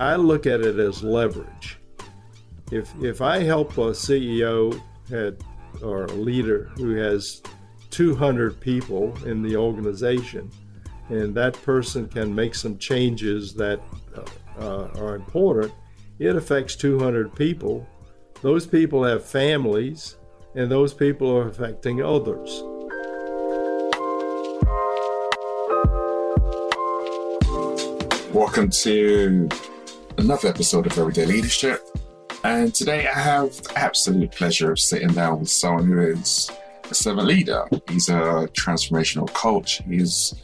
[0.00, 1.78] I look at it as leverage.
[2.70, 5.42] If if I help a CEO head
[5.82, 7.42] or a leader who has
[7.90, 10.52] 200 people in the organization,
[11.08, 13.80] and that person can make some changes that
[14.60, 15.72] uh, are important,
[16.20, 17.84] it affects 200 people.
[18.40, 20.16] Those people have families,
[20.54, 22.62] and those people are affecting others.
[28.32, 29.48] Welcome to
[30.18, 31.96] another episode of Everyday Leadership.
[32.42, 36.50] And today I have the absolute pleasure of sitting down with someone who is
[36.90, 37.64] a servant leader.
[37.88, 40.34] He's a transformational coach, he's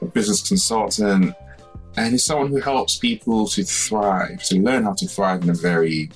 [0.00, 1.34] a business consultant,
[1.96, 5.54] and he's someone who helps people to thrive, to learn how to thrive in a
[5.54, 6.10] very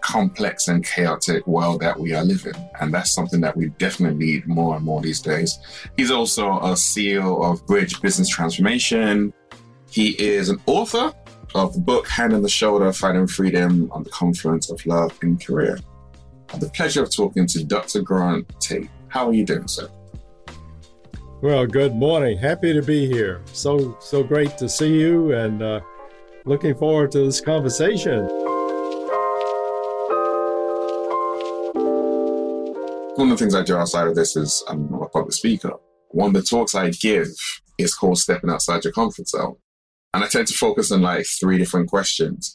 [0.00, 2.54] complex and chaotic world that we are living.
[2.80, 5.58] And that's something that we definitely need more and more these days.
[5.98, 9.34] He's also a CEO of Bridge Business Transformation.
[9.90, 11.12] He is an author
[11.54, 15.44] of the book Hand on the Shoulder Finding Freedom on the Confluence of Love and
[15.44, 15.78] Career.
[16.48, 18.02] I had the pleasure of talking to Dr.
[18.02, 18.88] Grant Tate.
[19.08, 19.88] How are you doing, sir?
[21.42, 22.38] Well, good morning.
[22.38, 23.42] Happy to be here.
[23.52, 25.80] So so great to see you, and uh,
[26.44, 28.28] looking forward to this conversation.
[33.16, 35.72] One of the things I do outside of this is I'm a public speaker.
[36.10, 37.28] One of the talks I give
[37.76, 39.56] is called Stepping Outside Your Comfort Zone.
[40.14, 42.54] And I tend to focus on like three different questions.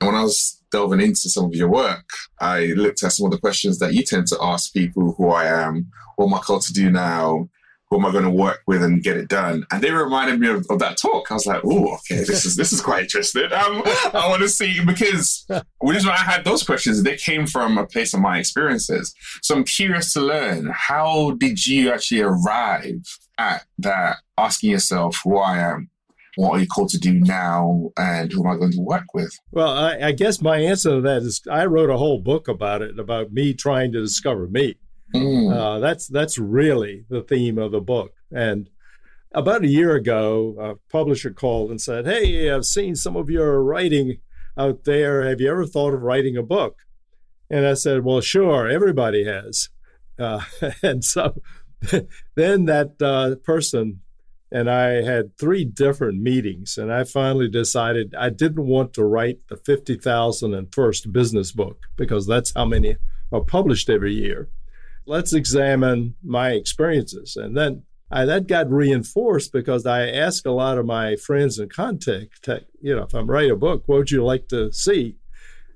[0.00, 2.08] And when I was delving into some of your work,
[2.40, 5.46] I looked at some of the questions that you tend to ask people who I
[5.46, 7.48] am, what am I called to do now,
[7.92, 9.66] who am I going to work with and get it done?
[9.70, 11.30] And they reminded me of, of that talk.
[11.30, 13.52] I was like, oh, okay, this is this is quite interesting.
[13.52, 13.82] Um,
[14.14, 15.46] I want to see because
[15.78, 19.14] when I had those questions, they came from a place of my experiences.
[19.42, 23.02] So I'm curious to learn how did you actually arrive
[23.36, 25.90] at that, asking yourself who I am,
[26.36, 29.38] what are you called to do now and who am I going to work with?
[29.50, 32.80] Well, I, I, guess my answer to that is I wrote a whole book about
[32.80, 34.76] it, about me trying to discover me.
[35.14, 35.54] Mm.
[35.54, 38.12] Uh, that's that's really the theme of the book.
[38.34, 38.70] And
[39.34, 43.62] about a year ago, a publisher called and said, "Hey, I've seen some of your
[43.62, 44.18] writing
[44.56, 45.28] out there.
[45.28, 46.78] Have you ever thought of writing a book?"
[47.50, 48.68] And I said, "Well, sure.
[48.68, 49.68] Everybody has."
[50.18, 50.40] Uh,
[50.82, 51.42] and so
[52.34, 54.00] then that uh, person
[54.52, 59.38] and I had three different meetings, and I finally decided I didn't want to write
[59.48, 62.96] the 50,001st business book because that's how many
[63.32, 64.48] are published every year
[65.06, 67.36] let's examine my experiences.
[67.36, 71.72] And then I, that got reinforced because I asked a lot of my friends and
[71.72, 72.48] contact,
[72.80, 75.16] you know, if I'm writing a book, what would you like to see?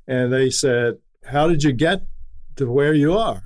[0.06, 2.02] And they said, How did you get
[2.56, 3.42] to where you are?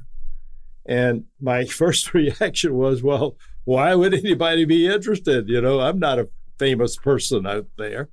[0.86, 3.36] And my first reaction was, Well,
[3.70, 5.48] why would anybody be interested?
[5.48, 8.08] You know, I'm not a famous person out there.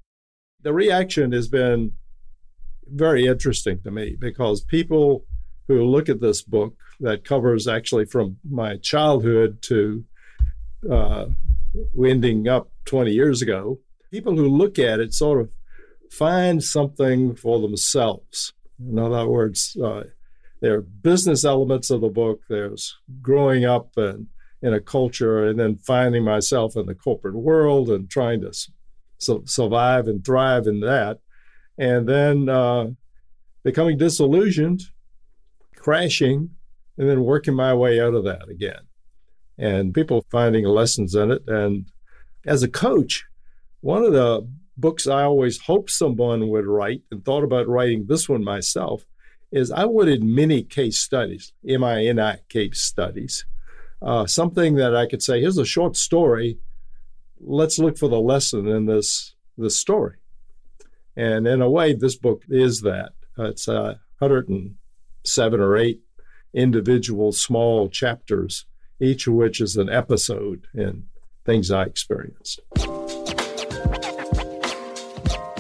[0.62, 1.94] The reaction has been
[2.86, 5.26] very interesting to me because people
[5.68, 10.06] who look at this book that covers actually from my childhood to
[10.92, 11.26] uh,
[12.06, 13.80] ending up 20 years ago.
[14.12, 15.50] People who look at it sort of
[16.12, 18.54] find something for themselves.
[18.80, 20.04] In other words, uh,
[20.62, 22.42] there are business elements of the book.
[22.48, 24.28] There's growing up and
[24.62, 28.52] in a culture, and then finding myself in the corporate world and trying to
[29.20, 31.20] su- survive and thrive in that,
[31.78, 32.88] and then uh,
[33.64, 34.82] becoming disillusioned,
[35.76, 36.50] crashing,
[36.98, 38.82] and then working my way out of that again.
[39.60, 41.44] And people finding lessons in it.
[41.48, 41.86] And
[42.46, 43.26] as a coach,
[43.82, 48.28] one of the books I always hoped someone would write and thought about writing this
[48.28, 49.06] one myself
[49.52, 53.46] is I wanted many case studies, M I N I case studies.
[54.02, 56.60] Uh, something that I could say, here's a short story.
[57.40, 60.18] Let's look for the lesson in this this story.
[61.16, 63.14] And in a way, this book is that.
[63.40, 66.00] It's uh, 107 or 8
[66.54, 68.66] individual small chapters,
[69.00, 71.06] each of which is an episode in
[71.46, 72.62] things I experienced.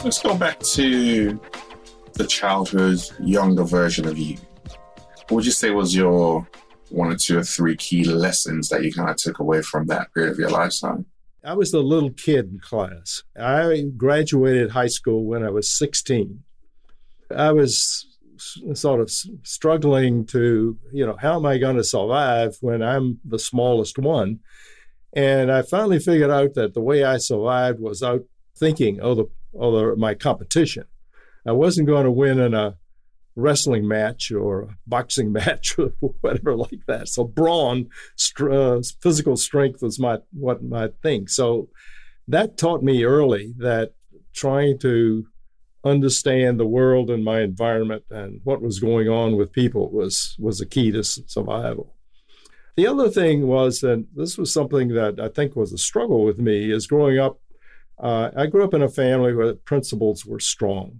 [0.03, 1.39] Let's go back to
[2.13, 4.37] the childhood, younger version of you.
[5.29, 6.47] What would you say was your
[6.89, 10.13] one or two or three key lessons that you kind of took away from that
[10.13, 11.05] period of your lifetime?
[11.43, 13.23] I was the little kid in class.
[13.39, 16.43] I graduated high school when I was 16.
[17.35, 18.05] I was
[18.73, 19.11] sort of
[19.43, 24.39] struggling to, you know, how am I going to survive when I'm the smallest one?
[25.13, 28.23] And I finally figured out that the way I survived was out
[28.55, 29.25] thinking of the,
[29.57, 30.85] of the, my competition.
[31.45, 32.75] I wasn't going to win in a
[33.37, 37.07] wrestling match or boxing match or whatever like that.
[37.07, 37.87] So brawn,
[38.41, 41.27] uh, physical strength was my what my thing.
[41.27, 41.69] So
[42.27, 43.93] that taught me early that
[44.33, 45.25] trying to
[45.83, 50.59] understand the world and my environment and what was going on with people was was
[50.59, 51.93] a key to survival.
[52.75, 56.37] The other thing was that this was something that I think was a struggle with
[56.37, 57.39] me is growing up.
[57.97, 60.99] Uh, I grew up in a family where principles were strong.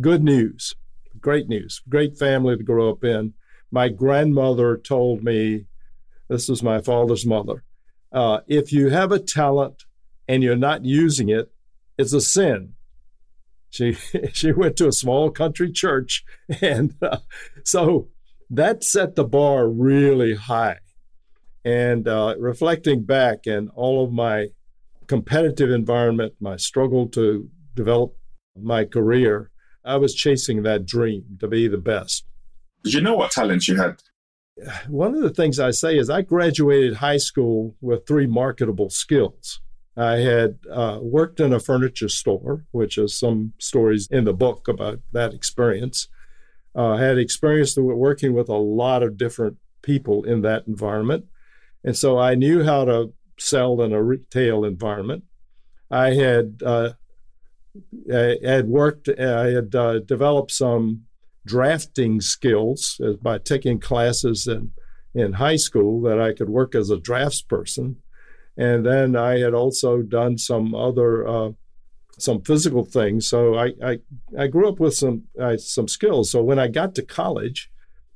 [0.00, 0.74] Good news,
[1.20, 3.34] great news, great family to grow up in.
[3.70, 5.66] My grandmother told me,
[6.28, 7.64] this was my father's mother,
[8.12, 9.84] uh, if you have a talent
[10.26, 11.52] and you're not using it,
[11.96, 12.74] it's a sin.
[13.70, 13.92] She
[14.32, 16.24] she went to a small country church,
[16.62, 17.18] and uh,
[17.64, 18.08] so
[18.50, 20.78] that set the bar really high.
[21.64, 24.48] And uh, reflecting back and all of my
[25.06, 28.16] competitive environment, my struggle to develop
[28.56, 29.50] my career,
[29.88, 32.24] I was chasing that dream to be the best.
[32.84, 34.02] Did you know what talents you had?
[34.88, 39.60] One of the things I say is I graduated high school with three marketable skills.
[39.96, 44.68] I had uh, worked in a furniture store, which is some stories in the book
[44.68, 46.08] about that experience.
[46.74, 51.24] Uh, had experience working with a lot of different people in that environment.
[51.82, 55.24] And so I knew how to sell in a retail environment.
[55.90, 56.90] I had uh,
[58.12, 61.04] I had worked, I had uh, developed some
[61.46, 64.70] drafting skills by taking classes in,
[65.14, 67.96] in high school that I could work as a draftsperson.
[68.56, 71.50] And then I had also done some other uh,
[72.18, 73.28] some physical things.
[73.28, 73.98] So I, I,
[74.36, 76.30] I grew up with some uh, some skills.
[76.30, 77.70] So when I got to college,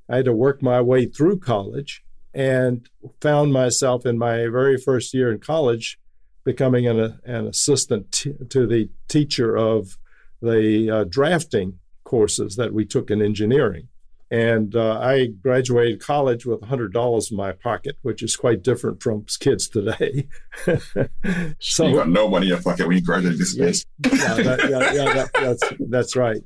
[0.08, 2.02] I had to work my way through college
[2.34, 2.88] and
[3.20, 5.98] found myself in my very first year in college
[6.44, 9.98] becoming an, an assistant t- to the teacher of
[10.40, 13.88] the uh, drafting courses that we took in engineering.
[14.32, 19.26] And uh, I graduated college with $100 in my pocket, which is quite different from
[19.40, 20.26] kids today.
[21.60, 23.84] so you got no money in your pocket when you graduated this days.
[24.06, 26.42] yeah, that, yeah, yeah that, that's that's right.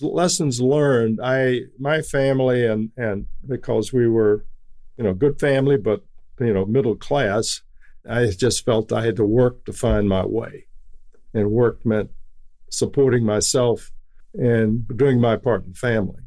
[0.00, 1.18] Lessons learned.
[1.20, 4.44] I my family and and because we were,
[4.96, 6.04] you know, good family, but
[6.38, 7.62] you know, middle class.
[8.08, 10.66] I just felt I had to work to find my way,
[11.34, 12.10] and work meant
[12.70, 13.90] supporting myself
[14.34, 16.20] and doing my part in the family.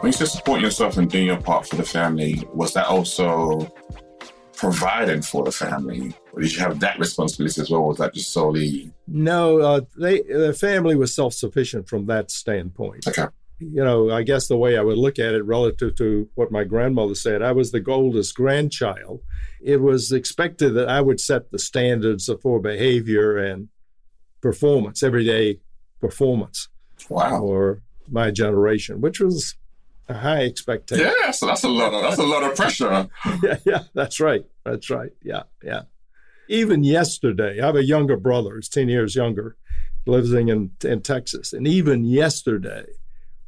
[0.00, 3.72] When you said supporting yourself and doing your part for the family, was that also
[4.56, 6.14] providing for the family?
[6.32, 7.80] Or did you have that responsibility as well?
[7.80, 8.92] or was that just solely?
[9.06, 13.06] No, uh, they the family was self sufficient from that standpoint.
[13.08, 13.26] Okay.
[13.60, 16.64] You know, I guess the way I would look at it relative to what my
[16.64, 19.22] grandmother said, I was the oldest grandchild.
[19.60, 23.68] It was expected that I would set the standards for behavior and
[24.40, 25.58] performance, everyday
[26.00, 26.68] performance.
[27.08, 27.40] Wow.
[27.40, 29.56] For my generation, which was
[30.08, 31.12] a high expectation.
[31.20, 33.08] Yeah, so that's a lot of that's a lot of pressure.
[33.42, 34.44] yeah, yeah, that's right.
[34.64, 35.10] That's right.
[35.22, 35.82] Yeah, yeah.
[36.48, 39.56] Even yesterday, I have a younger brother, he's 10 years younger,
[40.06, 41.52] living in, in Texas.
[41.52, 42.86] And even yesterday,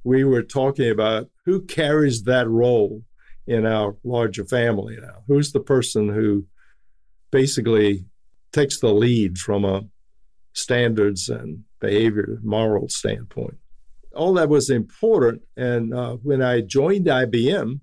[0.05, 3.03] we were talking about who carries that role
[3.47, 5.23] in our larger family now.
[5.27, 6.47] Who's the person who
[7.31, 8.07] basically
[8.53, 9.83] takes the lead from a
[10.53, 13.59] standards and behavior, moral standpoint?
[14.15, 15.43] all that was important.
[15.57, 17.81] And uh, when I joined IBM,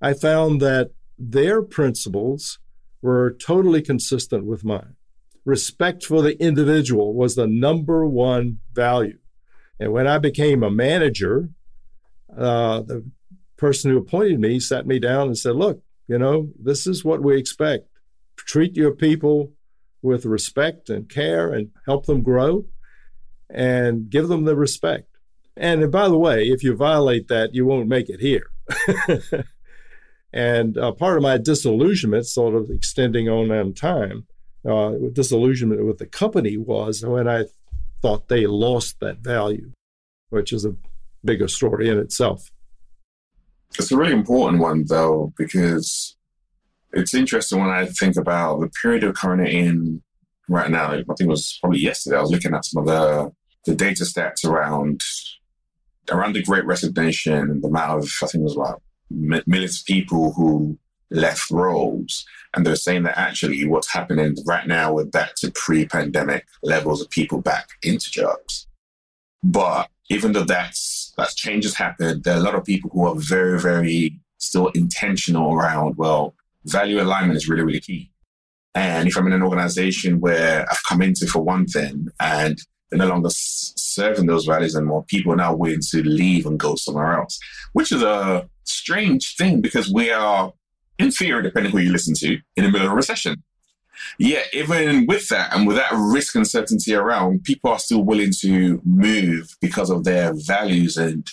[0.00, 2.58] I found that their principles
[3.00, 4.96] were totally consistent with mine.
[5.44, 9.18] Respect for the individual was the number one value.
[9.82, 11.48] And when I became a manager,
[12.38, 13.04] uh, the
[13.56, 17.20] person who appointed me sat me down and said, Look, you know, this is what
[17.20, 17.88] we expect.
[18.36, 19.50] Treat your people
[20.00, 22.64] with respect and care and help them grow
[23.50, 25.08] and give them the respect.
[25.56, 28.50] And by the way, if you violate that, you won't make it here.
[30.32, 34.28] and uh, part of my disillusionment, sort of extending on in time,
[34.64, 37.46] uh, disillusionment with the company was when I
[38.02, 39.70] thought they lost that value,
[40.30, 40.74] which is a
[41.24, 42.50] bigger story in itself.
[43.78, 46.16] It's a really important one, though, because
[46.92, 50.02] it's interesting when I think about the period we're currently in
[50.48, 50.92] right now.
[50.92, 52.18] I think it was probably yesterday.
[52.18, 53.32] I was looking at some of the
[53.64, 55.00] the data stats around
[56.10, 59.86] around the Great Resignation, and the amount of, I think it was about millions of
[59.86, 60.78] people who
[61.10, 62.24] left roles.
[62.54, 67.00] And they're saying that actually what's happening right now, we're back to pre pandemic levels
[67.00, 68.68] of people back into jobs.
[69.42, 73.14] But even though that's, that changes happened, there are a lot of people who are
[73.16, 78.10] very, very still intentional around, well, value alignment is really, really key.
[78.74, 82.58] And if I'm in an organization where I've come into for one thing and
[82.92, 85.04] they're no longer serving those values anymore.
[85.04, 87.38] People are now willing to leave and go somewhere else,
[87.72, 90.52] which is a strange thing because we are,
[90.98, 93.42] in theory, depending who you listen to, in the middle of a recession.
[94.18, 98.32] Yeah, even with that and with that risk and certainty around, people are still willing
[98.40, 100.96] to move because of their values.
[100.96, 101.26] And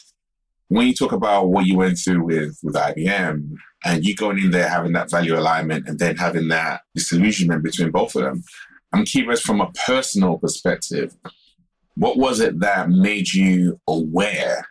[0.67, 4.51] when you talk about what you went through with, with IBM and you going in
[4.51, 8.43] there having that value alignment and then having that disillusionment between both of them,
[8.93, 11.15] I'm curious from a personal perspective,
[11.95, 14.65] what was it that made you aware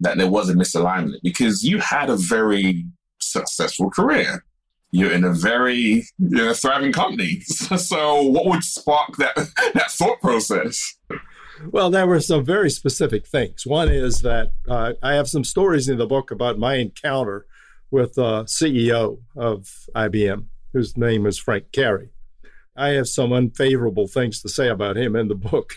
[0.00, 1.20] that there was a misalignment?
[1.22, 2.84] Because you had a very
[3.32, 4.44] successful career
[4.92, 7.42] you're in a very you know, thriving company.
[7.78, 9.34] So, what would spark that
[9.74, 10.78] that thought process?
[11.70, 13.66] Well, there were some very specific things.
[13.66, 17.46] One is that uh, I have some stories in the book about my encounter
[17.90, 22.10] with the CEO of IBM, whose name is Frank Cary.
[22.76, 25.74] I have some unfavorable things to say about him in the book,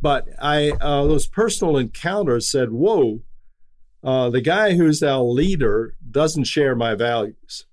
[0.00, 3.22] but I uh, those personal encounters said, "Whoa,
[4.04, 7.66] uh, the guy who's our leader doesn't share my values."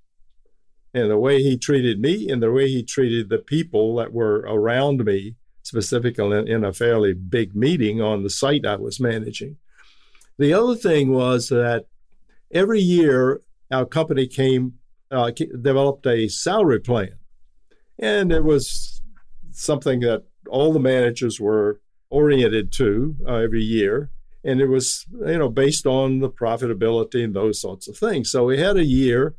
[0.94, 4.40] and the way he treated me and the way he treated the people that were
[4.48, 9.58] around me, specifically in a fairly big meeting on the site I was managing.
[10.38, 11.86] The other thing was that
[12.52, 13.42] every year
[13.72, 14.74] our company came
[15.12, 17.16] uh, developed a salary plan,
[17.98, 19.02] and it was
[19.52, 24.12] something that all the managers were oriented to uh, every year
[24.44, 28.46] and it was you know based on the profitability and those sorts of things so
[28.46, 29.36] we had a year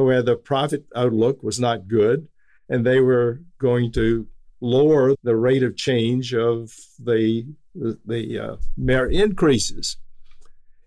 [0.00, 2.28] where the profit outlook was not good,
[2.68, 4.26] and they were going to
[4.60, 9.96] lower the rate of change of the the, uh, merit increases.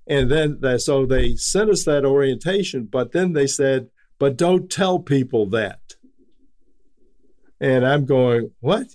[0.08, 4.70] And then that, so they sent us that orientation, but then they said, but don't
[4.70, 5.96] tell people that.
[7.60, 8.86] And I'm going, what?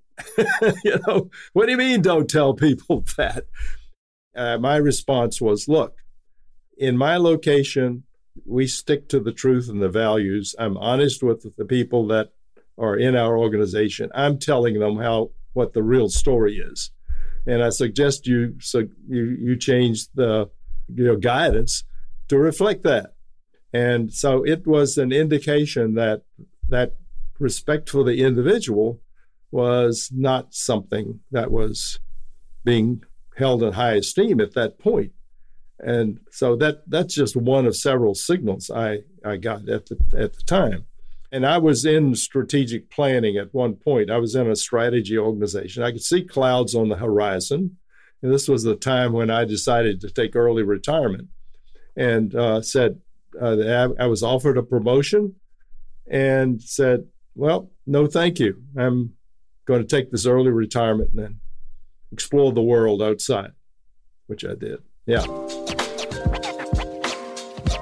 [0.84, 3.46] you know, what do you mean don't tell people that?
[4.34, 5.96] Uh, my response was, look,
[6.76, 8.04] in my location,
[8.46, 10.54] we stick to the truth and the values.
[10.58, 12.30] I'm honest with the people that
[12.78, 14.10] are in our organization.
[14.14, 16.90] I'm telling them how what the real story is,
[17.46, 20.48] and I suggest you so you you change the
[20.88, 21.84] you know guidance
[22.28, 23.14] to reflect that.
[23.72, 26.22] And so it was an indication that
[26.68, 26.94] that
[27.38, 29.00] respect for the individual
[29.50, 31.98] was not something that was
[32.64, 33.02] being
[33.40, 35.12] held in high esteem at that point.
[35.80, 40.34] And so that that's just one of several signals I, I got at the at
[40.34, 40.86] the time.
[41.32, 44.10] And I was in strategic planning at one point.
[44.10, 45.82] I was in a strategy organization.
[45.82, 47.76] I could see clouds on the horizon.
[48.20, 51.28] And this was the time when I decided to take early retirement
[51.96, 53.00] and uh, said,
[53.40, 55.36] uh, I, was offered a promotion
[56.10, 57.06] and said,
[57.36, 58.62] Well, no, thank you.
[58.76, 59.14] I'm
[59.64, 61.40] going to take this early retirement then
[62.12, 63.52] explore the world outside,
[64.26, 64.82] which I did.
[65.06, 65.22] Yeah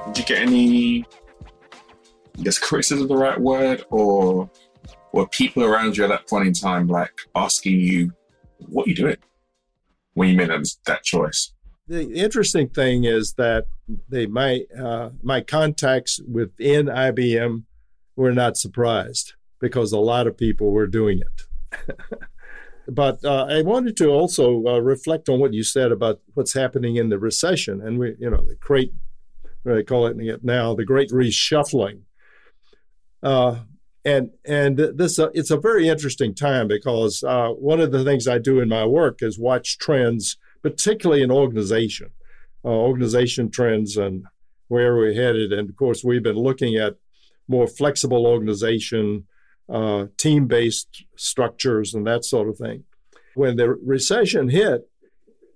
[0.06, 1.04] Did you get any,
[2.38, 4.50] I guess, criticism the right word, or
[5.12, 8.12] were people around you at that point in time like asking you,
[8.58, 9.16] what are you doing
[10.14, 11.52] when you made that, that choice?
[11.86, 13.66] The interesting thing is that
[14.10, 17.64] they my uh, my contacts within IBM
[18.14, 21.88] were not surprised because a lot of people were doing it.
[22.90, 26.96] but uh, I wanted to also uh, reflect on what you said about what's happening
[26.96, 28.92] in the recession, and we, you know, the great
[29.64, 32.02] they call it now the Great Reshuffling.
[33.22, 33.60] Uh,
[34.04, 38.26] and and this uh, it's a very interesting time because uh, one of the things
[38.26, 42.10] I do in my work is watch trends, particularly in organization,
[42.64, 44.24] uh, organization trends, and
[44.68, 45.52] where we're headed.
[45.52, 46.96] And of course, we've been looking at
[47.48, 49.26] more flexible organization,
[49.68, 52.84] uh, team-based structures, and that sort of thing.
[53.34, 54.88] When the recession hit,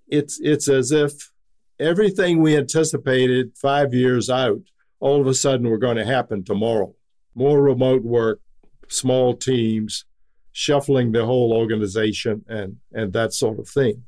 [0.09, 1.33] it's it's as if
[1.81, 4.61] everything we anticipated five years out,
[5.01, 6.95] all of a sudden were going to happen tomorrow.
[7.35, 8.41] More remote work,
[8.89, 10.05] small teams,
[10.53, 14.05] shuffling the whole organization, and and that sort of thing.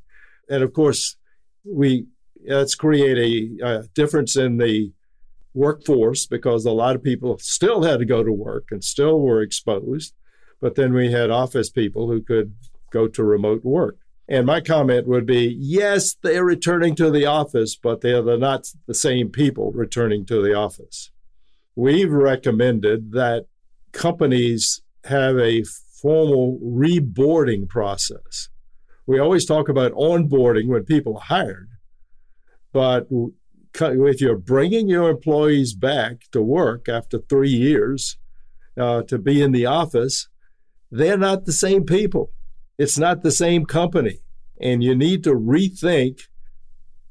[0.48, 1.16] And of course,
[1.64, 2.06] we
[2.46, 4.92] let's create a, a difference in the
[5.54, 9.40] workforce because a lot of people still had to go to work and still were
[9.40, 10.14] exposed.
[10.60, 12.54] But then we had office people who could
[12.90, 13.98] go to remote work.
[14.28, 18.94] And my comment would be yes, they're returning to the office, but they're not the
[18.94, 21.10] same people returning to the office.
[21.76, 23.46] We've recommended that
[23.92, 25.64] companies have a
[26.00, 28.48] formal reboarding process.
[29.06, 31.68] We always talk about onboarding when people are hired,
[32.72, 33.06] but
[33.80, 38.16] if you're bringing your employees back to work after three years
[38.78, 40.28] uh, to be in the office,
[40.90, 42.30] they're not the same people.
[42.78, 44.20] It's not the same company.
[44.60, 46.22] And you need to rethink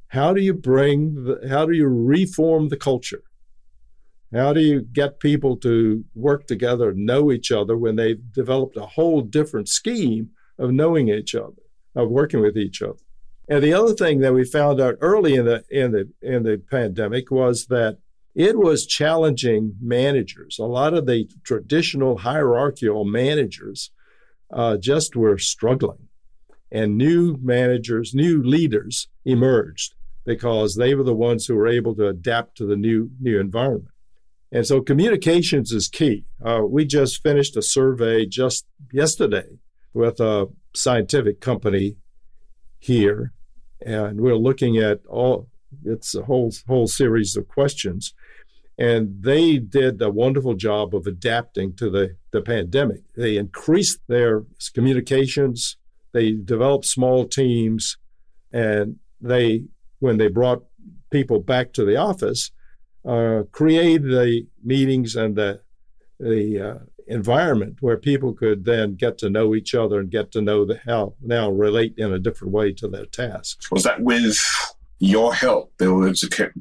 [0.08, 3.24] how do you bring the, how do you reform the culture?
[4.34, 8.86] How do you get people to work together, know each other when they've developed a
[8.86, 11.62] whole different scheme of knowing each other,
[11.96, 13.00] of working with each other?
[13.48, 16.62] And the other thing that we found out early in the in the in the
[16.70, 17.98] pandemic was that
[18.36, 20.58] it was challenging managers.
[20.60, 23.92] A lot of the traditional hierarchical managers
[24.52, 26.08] uh, just were struggling,
[26.72, 29.94] and new managers, new leaders emerged
[30.26, 33.90] because they were the ones who were able to adapt to the new new environment.
[34.54, 36.26] And so communications is key.
[36.44, 39.58] Uh, we just finished a survey just yesterday
[39.94, 41.98] with a scientific company
[42.84, 43.32] here,
[43.86, 45.48] and we're looking at all.
[45.84, 48.14] It's a whole whole series of questions,
[48.78, 53.02] and they did a wonderful job of adapting to the the pandemic.
[53.16, 55.78] They increased their communications.
[56.12, 57.98] They developed small teams,
[58.52, 59.66] and they
[60.00, 60.64] when they brought
[61.10, 62.52] people back to the office,
[63.06, 65.62] uh, created the meetings and the
[66.20, 70.42] the uh, environment where people could then get to know each other and get to
[70.42, 73.72] know the how now relate in a different way to their tasks.
[73.72, 74.38] Was that with
[75.00, 76.52] your help they were able to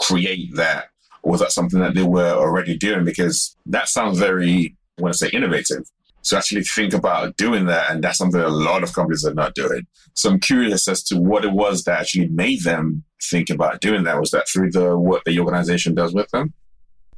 [0.00, 0.86] create that?
[1.22, 3.04] Or was that something that they were already doing?
[3.04, 5.90] Because that sounds very, I want to say, innovative.
[6.22, 9.54] So actually think about doing that, and that's something a lot of companies are not
[9.54, 9.86] doing.
[10.14, 14.02] So I'm curious as to what it was that actually made them think about doing
[14.04, 14.18] that.
[14.18, 16.52] Was that through the what the organization does with them?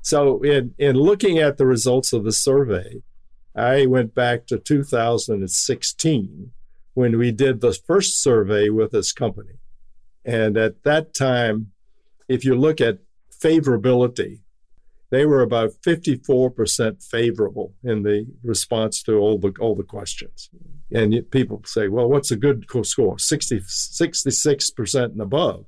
[0.09, 3.03] So, in, in looking at the results of the survey,
[3.55, 6.50] I went back to 2016
[6.95, 9.59] when we did the first survey with this company.
[10.25, 11.73] And at that time,
[12.27, 13.00] if you look at
[13.31, 14.41] favorability,
[15.11, 20.49] they were about 54% favorable in the response to all the all the questions.
[20.91, 23.19] And people say, well, what's a good score?
[23.19, 25.67] 60, 66% and above.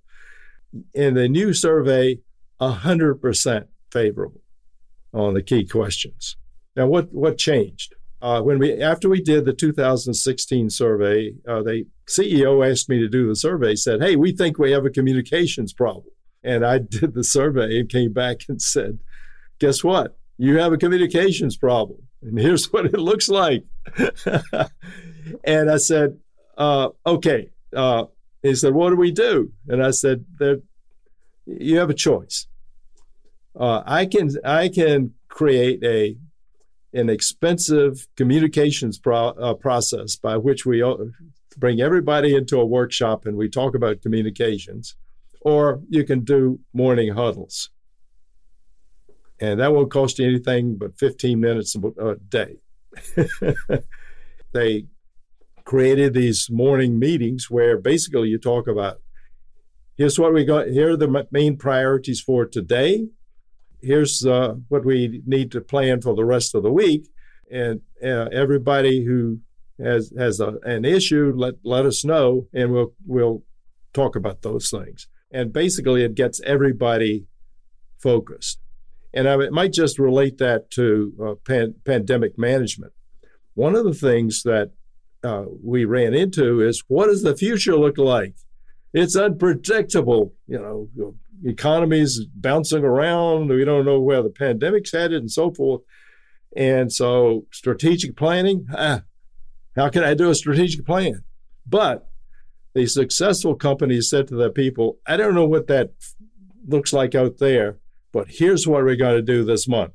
[0.94, 2.20] In the new survey,
[2.58, 4.40] 100% favorable
[5.12, 6.36] on the key questions.
[6.76, 7.94] Now, what what changed?
[8.22, 13.08] Uh, when we after we did the 2016 survey, uh, the CEO asked me to
[13.08, 13.74] do the survey.
[13.74, 17.88] Said, "Hey, we think we have a communications problem." And I did the survey and
[17.88, 18.98] came back and said,
[19.58, 20.18] "Guess what?
[20.36, 23.64] You have a communications problem, and here's what it looks like."
[25.44, 26.18] and I said,
[26.58, 28.04] uh, "Okay." Uh,
[28.42, 30.26] he said, "What do we do?" And I said,
[31.46, 32.46] "You have a choice
[33.58, 36.16] uh, I can I can create a
[36.92, 40.96] an expensive communications pro, uh, process by which we uh,
[41.56, 44.96] bring everybody into a workshop and we talk about communications,
[45.40, 47.70] or you can do morning huddles,
[49.40, 52.56] and that won't cost you anything but 15 minutes a day.
[54.52, 54.86] they
[55.64, 59.00] created these morning meetings where basically you talk about
[59.96, 63.06] here's what we got here are the main priorities for today
[63.82, 67.08] here's uh, what we need to plan for the rest of the week.
[67.50, 69.40] And uh, everybody who
[69.82, 73.42] has has a, an issue, let let us know, and we'll we'll
[73.92, 75.08] talk about those things.
[75.32, 77.26] And basically, it gets everybody
[77.98, 78.58] focused.
[79.12, 82.92] And I might just relate that to uh, pan- pandemic management.
[83.54, 84.70] One of the things that
[85.24, 88.34] uh, we ran into is what does the future look like?
[88.92, 90.34] It's unpredictable.
[90.46, 93.48] You know, economy's bouncing around.
[93.48, 95.82] We don't know where the pandemic's headed and so forth.
[96.56, 99.02] And so, strategic planning, ah,
[99.76, 101.22] how can I do a strategic plan?
[101.66, 102.08] But
[102.74, 105.92] the successful companies said to their people, I don't know what that
[106.66, 107.78] looks like out there,
[108.12, 109.92] but here's what we're going to do this month.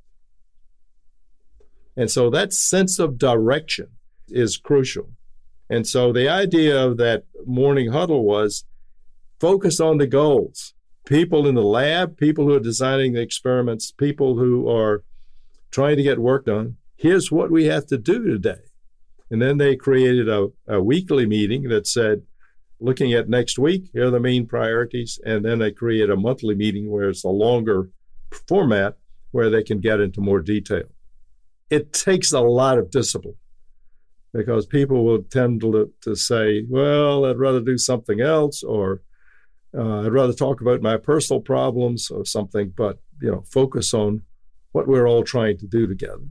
[1.98, 3.88] And so that sense of direction
[4.28, 5.12] is crucial.
[5.70, 8.66] And so the idea of that morning huddle was
[9.40, 10.75] focus on the goals
[11.06, 15.04] people in the lab, people who are designing the experiments, people who are
[15.72, 16.78] trying to get work done.
[16.98, 18.62] Here's what we have to do today.
[19.30, 22.24] And then they created a, a weekly meeting that said,
[22.80, 25.20] looking at next week, here are the main priorities.
[25.26, 27.90] And then they create a monthly meeting where it's a longer
[28.48, 28.98] format
[29.32, 30.84] where they can get into more detail.
[31.70, 33.36] It takes a lot of discipline
[34.34, 39.02] because people will tend to, to say, well, I'd rather do something else or
[39.78, 44.22] uh, I'd rather talk about my personal problems or something, but you know, focus on
[44.72, 46.24] what we're all trying to do together.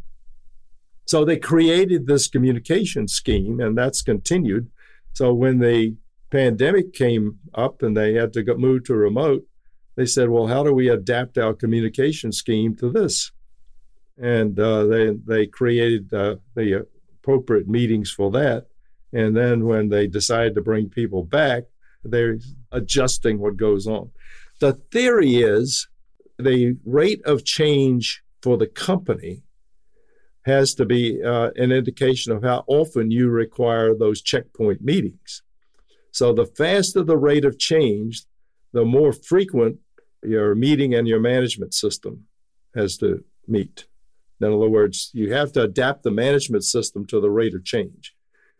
[1.07, 4.71] So they created this communication scheme, and that's continued.
[5.13, 5.97] So when the
[6.31, 9.45] pandemic came up and they had to go, move to remote,
[9.97, 13.31] they said, "Well, how do we adapt our communication scheme to this?"
[14.17, 16.87] And uh, they they created uh, the
[17.19, 18.67] appropriate meetings for that.
[19.13, 21.65] And then when they decided to bring people back,
[22.05, 22.39] they're
[22.73, 24.11] adjusting what goes on.
[24.61, 25.89] The theory is
[26.39, 29.43] the rate of change for the company
[30.43, 35.43] has to be uh, an indication of how often you require those checkpoint meetings.
[36.11, 38.25] So the faster the rate of change,
[38.73, 39.79] the more frequent
[40.23, 42.25] your meeting and your management system
[42.75, 43.87] has to meet.
[44.41, 48.15] In other words, you have to adapt the management system to the rate of change.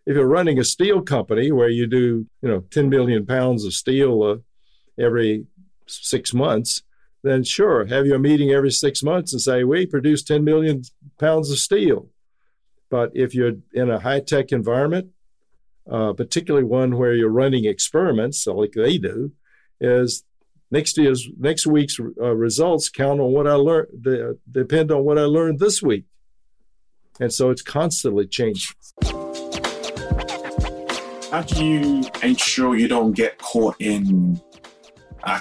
[0.07, 3.73] If you're running a steel company where you do, you know, 10 million pounds of
[3.73, 5.47] steel uh, every
[5.87, 6.83] six months,
[7.23, 10.83] then sure, have your meeting every six months and say, we produce 10 million
[11.19, 12.09] pounds of steel.
[12.91, 15.09] But if you're in a high tech environment,
[15.91, 19.33] uh, particularly one where you're running experiments like they do,
[19.81, 20.25] is
[20.71, 25.19] next year's next week's uh, results count on what I learned, de- depend on what
[25.19, 26.05] I learned this week,
[27.21, 28.75] and so it's constantly changing.
[31.35, 34.41] How do you ensure you don't get caught in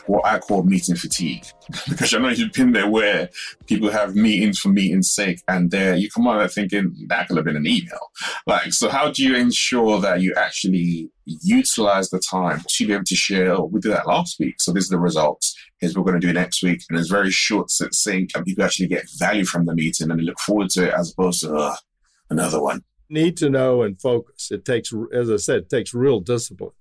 [0.07, 1.45] what I call meeting fatigue.
[1.87, 3.29] because I know you've been there where
[3.67, 7.37] people have meetings for meeting's sake and there you come out of thinking that could
[7.37, 8.09] have been an email.
[8.47, 13.03] Like, so how do you ensure that you actually utilize the time to be able
[13.03, 14.55] to share, we did that last week.
[14.61, 15.55] So this is the results.
[15.79, 16.81] Here's what we're going to do next week.
[16.89, 20.23] And it's very short, succinct, and people actually get value from the meeting and they
[20.23, 21.75] look forward to it as opposed to uh,
[22.31, 22.83] another one.
[23.09, 24.51] Need to know and focus.
[24.51, 26.71] It takes, as I said, it takes real discipline.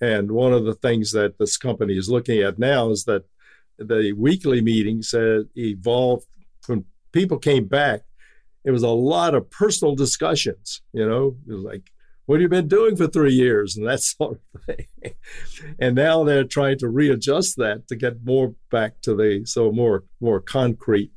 [0.00, 3.24] And one of the things that this company is looking at now is that
[3.78, 6.26] the weekly meetings evolved
[6.66, 8.02] when people came back.
[8.64, 11.90] It was a lot of personal discussions, you know, it was like,
[12.26, 13.76] what have you been doing for three years?
[13.76, 14.86] And that sort of thing.
[15.78, 20.04] and now they're trying to readjust that to get more back to the so more
[20.20, 21.12] more concrete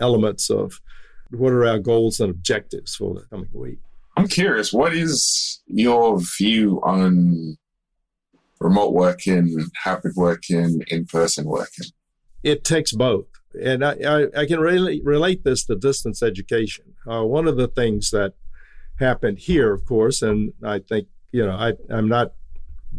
[0.00, 0.80] elements of
[1.30, 3.78] what are our goals and objectives for the coming week.
[4.16, 7.56] I'm curious, what is your view on
[8.60, 11.86] remote working, hybrid working, in person working?
[12.42, 13.26] It takes both.
[13.62, 16.94] And I, I, I can really relate this to distance education.
[17.10, 18.34] Uh, one of the things that
[18.98, 22.32] happened here, of course, and I think, you know, I, I'm not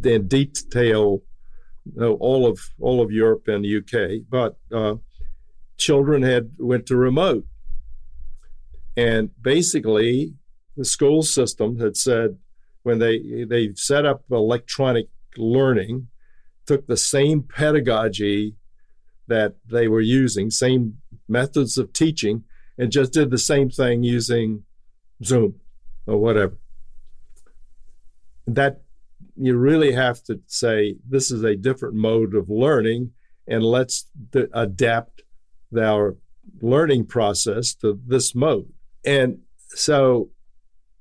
[0.03, 1.21] in detail
[1.95, 4.95] know, all of all of Europe and the UK, but uh,
[5.77, 7.45] children had went to remote,
[8.99, 10.33] and basically
[10.75, 12.38] the school system had said
[12.83, 15.07] when they they set up electronic
[15.38, 16.07] learning
[16.65, 18.55] took the same pedagogy
[19.27, 22.43] that they were using, same methods of teaching,
[22.77, 24.63] and just did the same thing using
[25.23, 25.55] Zoom
[26.05, 26.57] or whatever.
[28.47, 28.81] That
[29.35, 33.12] you really have to say this is a different mode of learning,
[33.47, 34.07] and let's
[34.53, 35.21] adapt
[35.75, 36.17] our
[36.62, 38.73] learning process to this mode.
[39.05, 40.29] And so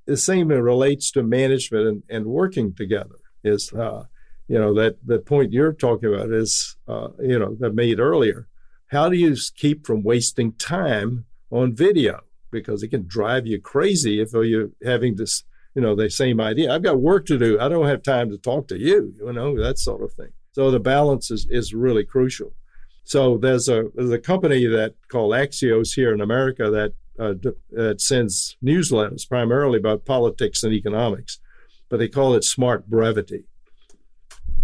[0.06, 3.16] the same relates to management and, and working together.
[3.44, 4.04] Is uh,
[4.48, 8.48] you know that the point you're talking about is uh, you know that made earlier.
[8.88, 12.20] How do you keep from wasting time on video?
[12.50, 16.74] Because it can drive you crazy if you're having this you know the same idea.
[16.74, 17.61] I've got work to do.
[17.61, 20.32] I don't have time to talk to you you know that sort of thing.
[20.52, 22.52] So the balance is, is really crucial.
[23.04, 27.35] So there's a there's a company that called axios here in america that uh,
[27.70, 31.38] that sends newsletters primarily about politics and economics
[31.88, 33.44] but they call it smart brevity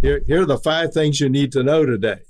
[0.05, 2.21] here, here are the five things you need to know today.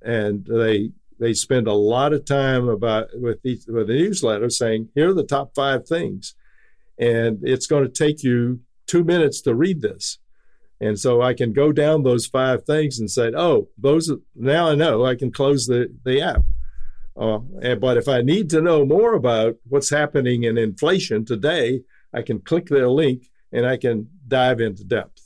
[0.00, 4.88] And they they spend a lot of time about with the, with the newsletter saying,
[4.94, 6.34] here are the top five things.
[6.98, 10.18] And it's going to take you two minutes to read this.
[10.80, 14.70] And so I can go down those five things and say, oh, those are, now
[14.70, 16.44] I know I can close the, the app.
[17.16, 17.38] Uh,
[17.76, 22.40] but if I need to know more about what's happening in inflation today, I can
[22.40, 25.24] click their link and I can dive into depth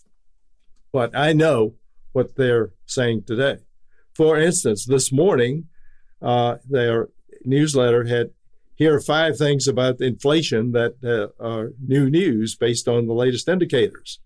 [0.92, 1.74] but I know
[2.12, 3.58] what they're saying today.
[4.14, 5.68] For instance, this morning,
[6.20, 7.08] uh, their
[7.44, 8.30] newsletter had
[8.74, 13.48] here are five things about inflation that uh, are new news based on the latest
[13.48, 14.20] indicators.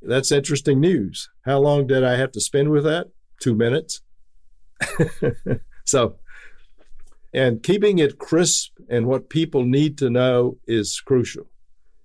[0.00, 1.28] That's interesting news.
[1.44, 3.08] How long did I have to spend with that?
[3.40, 4.00] Two minutes.
[5.84, 6.16] so,
[7.34, 11.46] and keeping it crisp and what people need to know is crucial.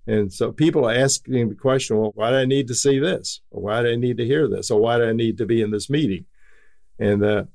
[0.06, 3.40] And so people are asking the question, well, why do I need to see this?
[3.52, 4.70] Or why do I need to hear this?
[4.70, 6.24] Or why do I need to be in this meeting?
[6.98, 7.48] And the,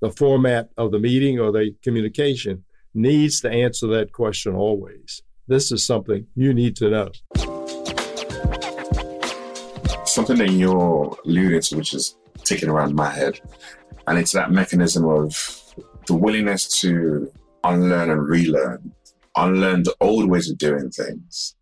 [0.00, 5.22] the format of the meeting or the communication needs to answer that question always.
[5.48, 7.10] This is something you need to know.
[10.04, 13.40] Something that you're alluding to, which is ticking around my head,
[14.06, 15.61] and it's that mechanism of
[16.06, 17.32] the willingness to
[17.64, 18.92] unlearn and relearn,
[19.36, 21.54] unlearn the old ways of doing things,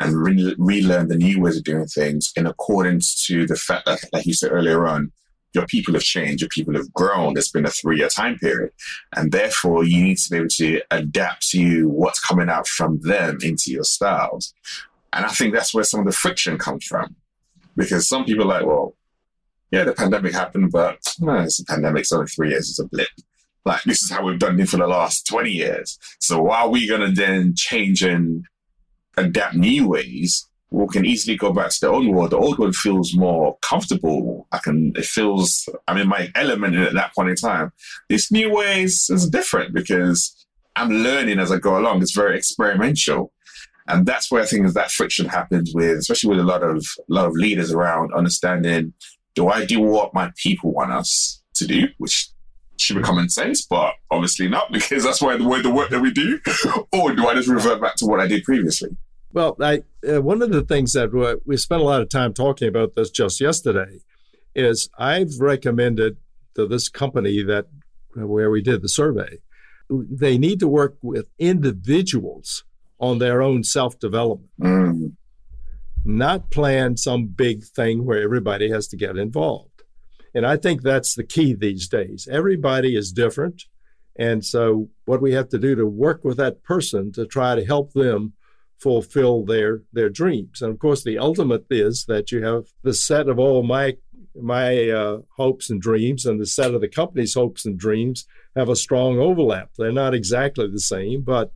[0.00, 4.00] and re- relearn the new ways of doing things in accordance to the fact that,
[4.12, 5.12] like you said earlier on,
[5.54, 7.38] your people have changed, your people have grown.
[7.38, 8.72] It's been a three year time period.
[9.14, 13.38] And therefore, you need to be able to adapt to what's coming out from them
[13.40, 14.52] into your styles.
[15.12, 17.14] And I think that's where some of the friction comes from.
[17.76, 18.96] Because some people are like, well,
[19.70, 23.08] yeah, the pandemic happened, but it's a pandemic, it's only three years, it's a blip.
[23.64, 25.98] Like, this is how we've done it for the last 20 years.
[26.20, 28.44] So, why are we going to then change and
[29.16, 32.30] adapt new ways we can easily go back to the old world.
[32.30, 34.48] The old world feels more comfortable.
[34.50, 37.72] I can, it feels, I'm in my element at that point in time.
[38.08, 40.34] This new ways is different because
[40.74, 42.02] I'm learning as I go along.
[42.02, 43.32] It's very experimental.
[43.86, 47.12] And that's where I think that friction happens with, especially with a lot of, a
[47.12, 48.94] lot of leaders around understanding,
[49.34, 51.86] do I do what my people want us to do?
[51.98, 52.30] Which
[52.78, 56.12] should be common sense, but obviously not because that's why the the work that we
[56.12, 56.40] do.
[56.92, 58.96] or do I just revert back to what I did previously?
[59.32, 62.68] Well, I, uh, one of the things that we spent a lot of time talking
[62.68, 63.98] about this just yesterday
[64.54, 66.18] is I've recommended
[66.54, 67.66] to this company that
[68.16, 69.38] uh, where we did the survey,
[69.90, 72.62] they need to work with individuals
[73.00, 75.12] on their own self development, mm.
[76.04, 79.73] not plan some big thing where everybody has to get involved.
[80.34, 82.28] And I think that's the key these days.
[82.30, 83.64] Everybody is different.
[84.16, 87.64] And so, what we have to do to work with that person to try to
[87.64, 88.34] help them
[88.78, 90.62] fulfill their their dreams.
[90.62, 93.96] And of course, the ultimate is that you have the set of all my
[94.40, 98.68] my uh, hopes and dreams and the set of the company's hopes and dreams have
[98.68, 99.70] a strong overlap.
[99.76, 101.52] They're not exactly the same, but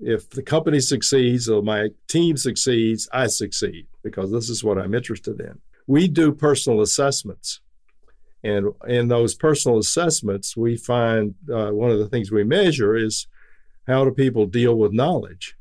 [0.00, 4.94] if the company succeeds or my team succeeds, I succeed because this is what I'm
[4.94, 5.60] interested in.
[5.86, 7.60] We do personal assessments.
[8.44, 13.26] And in those personal assessments, we find uh, one of the things we measure is
[13.86, 15.56] how do people deal with knowledge?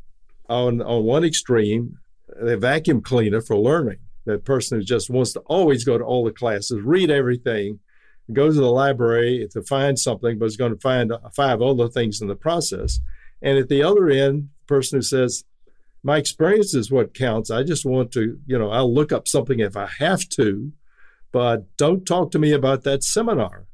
[0.52, 4.00] on, on one extreme, the vacuum cleaner for learning.
[4.26, 7.80] That person who just wants to always go to all the classes, read everything,
[8.32, 12.22] go to the library to find something, but is going to find five other things
[12.22, 13.00] in the process.
[13.42, 15.46] And at the other end, the person who says,
[16.04, 17.50] my experience is what counts.
[17.50, 20.72] I just want to, you know, I'll look up something if I have to,
[21.32, 23.68] but don't talk to me about that seminar.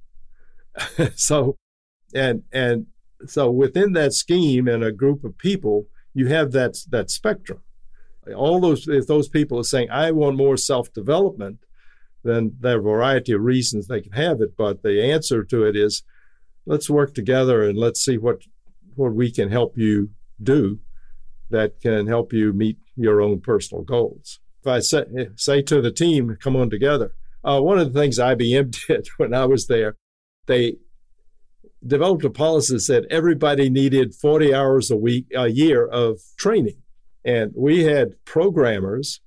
[1.15, 1.57] so,
[2.13, 2.87] and, and
[3.25, 7.61] so within that scheme and a group of people, you have that that spectrum.
[8.35, 11.59] All those if those people are saying I want more self development,
[12.23, 14.57] then there are a variety of reasons they can have it.
[14.57, 16.03] But the answer to it is,
[16.65, 18.41] let's work together and let's see what
[18.95, 20.09] what we can help you
[20.41, 20.79] do
[21.49, 24.39] that can help you meet your own personal goals.
[24.61, 27.13] If I say, eh, say to the team, come on together.
[27.43, 29.95] Uh, one of the things IBM did when I was there,
[30.47, 30.77] they
[31.85, 36.81] developed a policy that said everybody needed 40 hours a week, a year of training.
[37.23, 39.21] And we had programmers.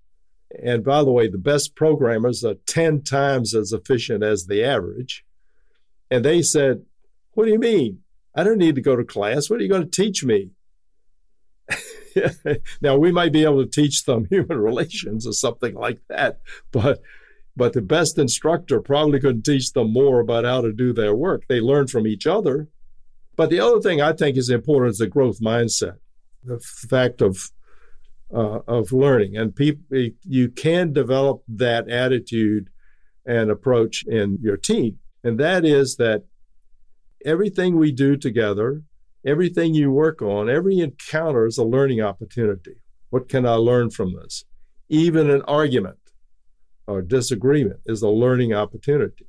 [0.62, 5.24] And by the way, the best programmers are 10 times as efficient as the average.
[6.10, 6.82] And they said,
[7.32, 8.00] What do you mean?
[8.34, 9.48] I don't need to go to class.
[9.48, 10.50] What are you going to teach me?
[12.80, 16.40] now, we might be able to teach them human relations or something like that,
[16.72, 17.00] but
[17.60, 21.42] but the best instructor probably couldn't teach them more about how to do their work.
[21.46, 22.68] They learn from each other.
[23.36, 25.98] But the other thing I think is important is the growth mindset,
[26.42, 27.50] the fact of
[28.34, 32.70] uh, of learning, and people you can develop that attitude
[33.26, 36.24] and approach in your team, and that is that
[37.26, 38.84] everything we do together,
[39.22, 42.76] everything you work on, every encounter is a learning opportunity.
[43.10, 44.46] What can I learn from this?
[44.88, 45.99] Even an argument
[46.90, 49.26] or disagreement is a learning opportunity.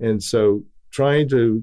[0.00, 1.62] And so trying to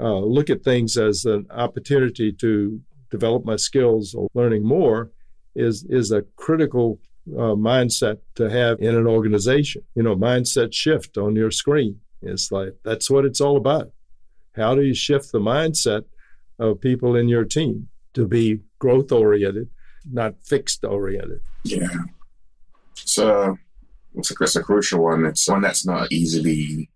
[0.00, 2.80] uh, look at things as an opportunity to
[3.10, 5.10] develop my skills or learning more
[5.54, 7.00] is is a critical
[7.36, 9.82] uh, mindset to have in an organization.
[9.94, 12.00] You know, mindset shift on your screen.
[12.22, 13.90] It's like that's what it's all about.
[14.56, 16.04] How do you shift the mindset
[16.58, 19.68] of people in your team to be growth oriented,
[20.10, 21.40] not fixed oriented?
[21.64, 21.88] Yeah.
[22.94, 23.58] So
[24.18, 25.24] it's a, it's a crucial one.
[25.24, 26.90] It's one that's not easily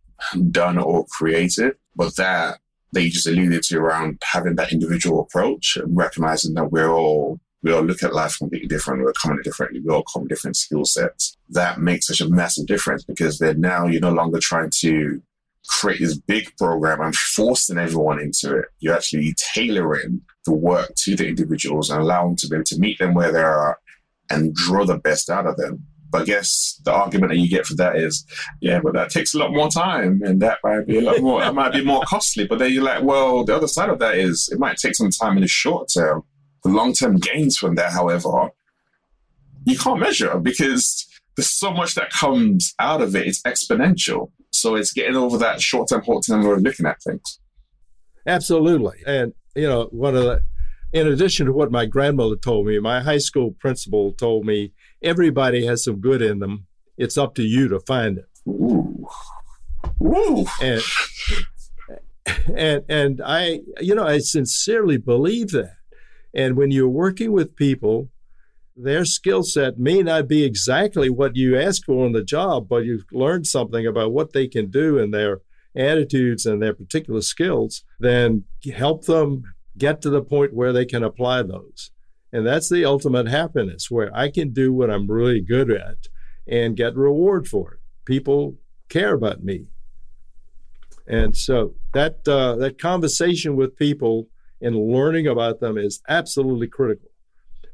[0.51, 2.59] done or created, but that
[2.93, 7.41] that you just alluded to around having that individual approach and recognizing that we're all
[7.63, 9.03] we all look at life completely different.
[9.03, 9.81] We're coming differently.
[9.81, 11.37] We all come with different skill sets.
[11.49, 15.23] That makes such a massive difference because then now you're no longer trying to
[15.69, 18.65] create this big program and forcing everyone into it.
[18.81, 22.79] You're actually tailoring the work to the individuals and allowing them to be able to
[22.81, 23.79] meet them where they are
[24.29, 25.87] and draw the best out of them.
[26.13, 28.25] But I guess the argument that you get for that is,
[28.61, 31.41] yeah, but that takes a lot more time and that might be a lot more,
[31.41, 32.47] that might be more costly.
[32.47, 35.11] But then you're like, well, the other side of that is it might take some
[35.11, 36.23] time in the short term.
[36.65, 38.51] The long term gains from that, however,
[39.65, 43.27] you can't measure because there's so much that comes out of it.
[43.27, 44.31] It's exponential.
[44.51, 47.41] So it's getting over that short term, short term way of looking at things.
[48.27, 48.99] Absolutely.
[49.07, 50.43] And, you know, one of the,
[50.93, 55.65] in addition to what my grandmother told me, my high school principal told me everybody
[55.67, 56.67] has some good in them.
[56.99, 58.27] It's up to you to find it.
[58.47, 59.07] Ooh.
[60.03, 60.47] Ooh.
[60.61, 60.83] And,
[62.55, 65.77] and, and I, you know, I sincerely believe that.
[66.35, 68.09] And when you're working with people,
[68.77, 72.85] their skill set may not be exactly what you ask for on the job, but
[72.85, 75.41] you've learned something about what they can do and their
[75.75, 79.43] attitudes and their particular skills, then help them
[79.77, 81.91] get to the point where they can apply those.
[82.33, 86.09] And that's the ultimate happiness where I can do what I'm really good at
[86.47, 87.81] and get reward for it.
[88.05, 88.57] People
[88.89, 89.69] care about me.
[91.07, 94.29] And so that uh, that conversation with people
[94.61, 97.09] and learning about them is absolutely critical.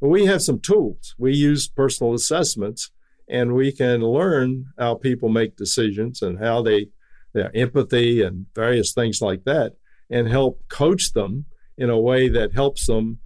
[0.01, 1.15] We have some tools.
[1.19, 2.91] We use personal assessments
[3.29, 6.89] and we can learn how people make decisions and how they
[7.35, 9.75] their empathy and various things like that
[10.09, 11.45] and help coach them
[11.79, 13.21] in a way that helps them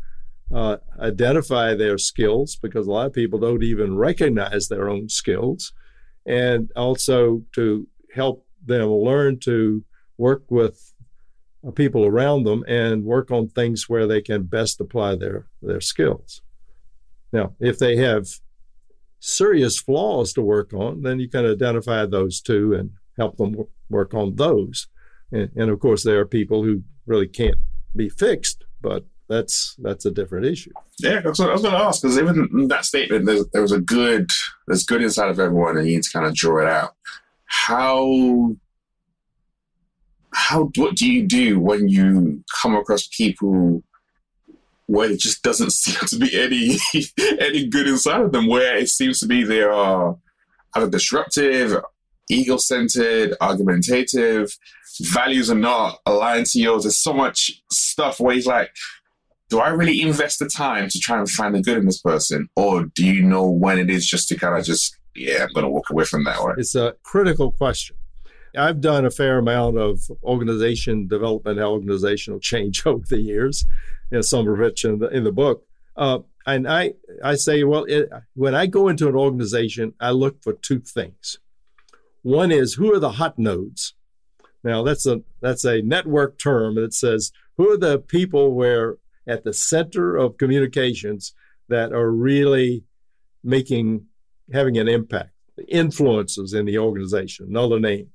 [0.54, 5.72] uh, identify their skills because a lot of people don't even recognize their own skills
[6.26, 9.82] and also to help them learn to
[10.18, 10.92] work with
[11.66, 15.80] uh, people around them and work on things where they can best apply their their
[15.80, 16.42] skills.
[17.32, 18.26] Now if they have
[19.20, 23.56] serious flaws to work on then you can identify those too and help them
[23.88, 24.86] work on those.
[25.30, 27.56] And, and of course there are people who really can't
[27.94, 30.72] be fixed, but that's that's a different issue.
[30.98, 33.62] Yeah, that's what I was going to ask because even in that statement, there's, there
[33.62, 34.28] was a good,
[34.66, 36.94] there's good inside of everyone, and you need to kind of draw it out.
[37.46, 38.54] How,
[40.32, 43.82] how, what do you do when you come across people
[44.86, 46.78] where it just doesn't seem to be any
[47.40, 50.16] any good inside of them, where it seems to be they are
[50.74, 51.82] either disruptive,
[52.30, 54.56] ego centered, argumentative,
[55.00, 56.84] values are not aligned to yours.
[56.84, 58.70] There's so much stuff where he's like,
[59.48, 62.48] do I really invest the time to try and find the good in this person?
[62.56, 65.64] Or do you know when it is just to kind of just, yeah, I'm going
[65.64, 66.58] to walk away from that one?
[66.58, 67.96] It's a critical question.
[68.56, 73.66] I've done a fair amount of organization development, organizational change over the years,
[74.10, 75.66] you know, some of which in the, in the book.
[75.96, 80.42] Uh, and I, I say, well, it, when I go into an organization, I look
[80.42, 81.38] for two things.
[82.22, 83.94] One is who are the hot nodes?
[84.64, 89.44] Now that's a that's a network term that says who are the people where at
[89.44, 91.34] the center of communications
[91.68, 92.84] that are really
[93.42, 94.06] making
[94.52, 98.08] having an impact, the influences in the organization, another name.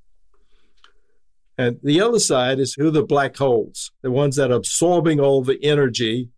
[1.57, 5.43] And the other side is who the black holes, the ones that are absorbing all
[5.43, 6.29] the energy.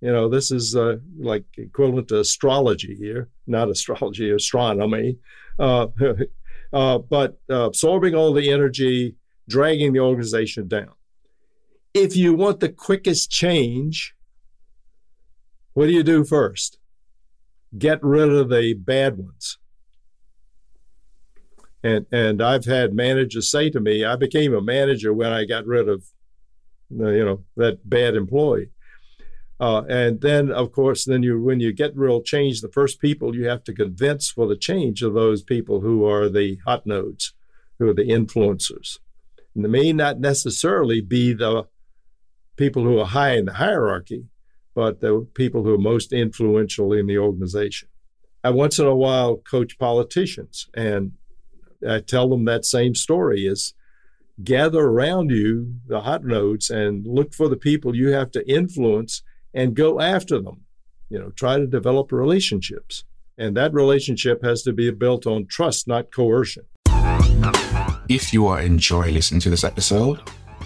[0.00, 5.18] You know, this is uh, like equivalent to astrology here, not astrology, astronomy,
[5.58, 5.88] uh,
[6.72, 9.16] uh, but uh, absorbing all the energy,
[9.48, 10.92] dragging the organization down.
[11.94, 14.14] If you want the quickest change,
[15.74, 16.78] what do you do first?
[17.76, 19.58] Get rid of the bad ones.
[21.82, 25.66] And and I've had managers say to me, I became a manager when I got
[25.66, 26.04] rid of,
[26.90, 28.70] you know, that bad employee.
[29.62, 33.36] Uh, and then, of course, then you when you get real change, the first people
[33.36, 37.32] you have to convince for the change are those people who are the hot nodes,
[37.78, 38.98] who are the influencers.
[39.54, 41.68] And they may not necessarily be the
[42.56, 44.24] people who are high in the hierarchy,
[44.74, 47.88] but the people who are most influential in the organization.
[48.42, 51.12] I once in a while coach politicians, and
[51.88, 53.74] I tell them that same story is
[54.42, 59.22] gather around you the hot nodes and look for the people you have to influence
[59.54, 60.62] and go after them.
[61.08, 63.04] You know, try to develop relationships.
[63.38, 66.64] And that relationship has to be built on trust, not coercion.
[68.08, 70.20] If you are enjoying listening to this episode,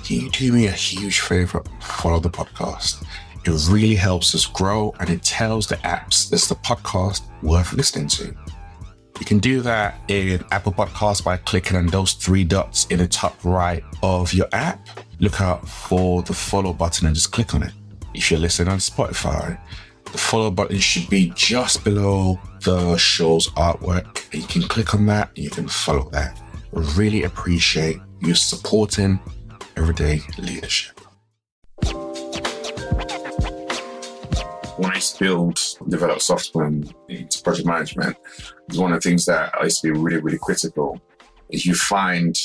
[0.05, 1.63] can you do me a huge favor?
[1.81, 3.05] Follow the podcast.
[3.45, 8.09] It really helps us grow and it tells the apps it's the podcast worth listening
[8.09, 8.35] to.
[9.21, 13.09] You can do that in Apple Podcasts by clicking on those three dots in the
[13.09, 14.87] top right of your app.
[15.21, 17.73] Look out for the follow button and just click on it.
[18.17, 19.61] If you're listening on Spotify,
[20.05, 24.33] the follow button should be just below the show's artwork.
[24.35, 26.41] You can click on that and you can follow that
[26.77, 29.19] really appreciate you supporting
[29.77, 31.01] everyday leadership.
[34.77, 35.59] When I build,
[35.89, 38.17] develop software into project management,
[38.75, 41.01] one of the things that I used to be really, really critical
[41.49, 42.37] is you find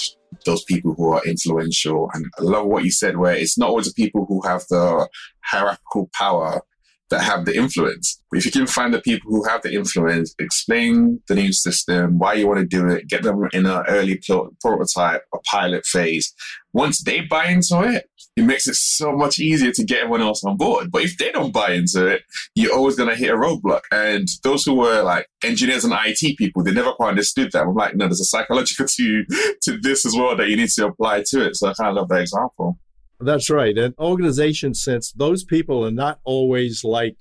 [0.45, 2.09] those people who are influential.
[2.13, 5.07] And I love what you said, where it's not always the people who have the
[5.43, 6.61] hierarchical power
[7.09, 8.21] that have the influence.
[8.31, 12.35] If you can find the people who have the influence, explain the new system, why
[12.35, 14.21] you want to do it, get them in an early
[14.61, 16.33] prototype, a pilot phase.
[16.71, 20.43] Once they buy into it, it makes it so much easier to get everyone else
[20.43, 20.89] on board.
[20.89, 22.23] But if they don't buy into it,
[22.55, 23.81] you're always going to hit a roadblock.
[23.91, 27.63] And those who were like engineers and IT people, they never quite understood that.
[27.63, 29.25] I'm like, no, there's a psychological to,
[29.63, 31.57] to this as well that you need to apply to it.
[31.57, 32.79] So I kind of love that example.
[33.19, 33.77] That's right.
[33.77, 37.17] And organization sense, those people are not always like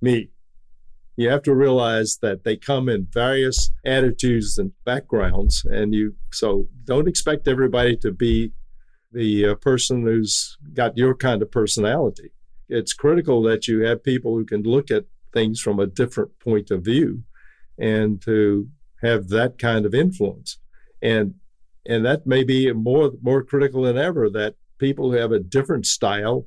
[0.00, 0.30] me.
[1.16, 6.66] You have to realize that they come in various attitudes and backgrounds, and you so
[6.84, 8.50] don't expect everybody to be
[9.14, 12.32] the uh, person who's got your kind of personality.
[12.68, 16.70] It's critical that you have people who can look at things from a different point
[16.70, 17.22] of view
[17.78, 18.68] and to
[19.02, 20.58] have that kind of influence.
[21.02, 21.34] And
[21.86, 25.86] and that may be more more critical than ever that people who have a different
[25.86, 26.46] style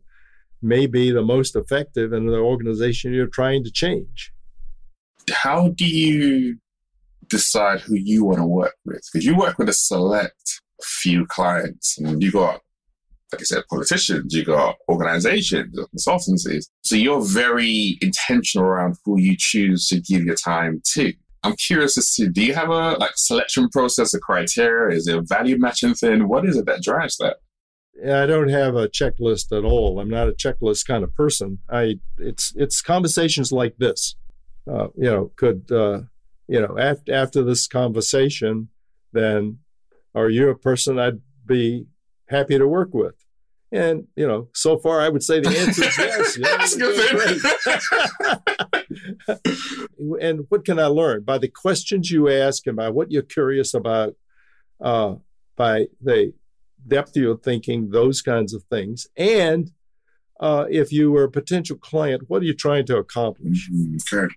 [0.62, 4.34] may be the most effective in the organization you're trying to change.
[5.32, 6.58] How do you
[7.28, 9.08] decide who you want to work with?
[9.12, 12.62] Because you work with a select few clients and you got,
[13.32, 16.66] like I said, politicians, you got organizations, consultancies.
[16.82, 21.14] So you're very intentional around who you choose to give your time to.
[21.44, 24.96] I'm curious as to do you have a like selection process, a criteria?
[24.96, 26.28] Is it a value matching thing?
[26.28, 27.38] What is it that drives that?
[28.06, 30.00] I don't have a checklist at all.
[30.00, 31.60] I'm not a checklist kind of person.
[31.70, 34.16] I it's it's conversations like this.
[34.70, 36.02] Uh, you know, could uh,
[36.48, 38.70] you know after after this conversation,
[39.14, 39.60] then
[40.16, 41.88] are you a person I'd be
[42.28, 43.16] happy to work with?
[43.72, 45.98] And you know, so far I would say the answer is
[46.38, 46.76] yes.
[49.28, 49.88] That's
[50.22, 53.74] and what can I learn by the questions you ask and by what you're curious
[53.74, 54.16] about?
[54.80, 55.16] Uh,
[55.58, 56.34] by the
[56.88, 59.08] depth of your thinking, those kinds of things.
[59.18, 59.72] And
[60.40, 63.70] uh, if you were a potential client, what are you trying to accomplish?
[63.70, 64.16] Mm-hmm.
[64.16, 64.34] Okay.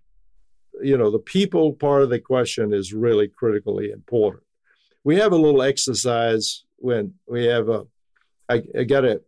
[0.82, 4.42] You know, the people part of the question is really critically important.
[5.04, 7.84] We have a little exercise when we have a,
[8.48, 9.20] I, I got a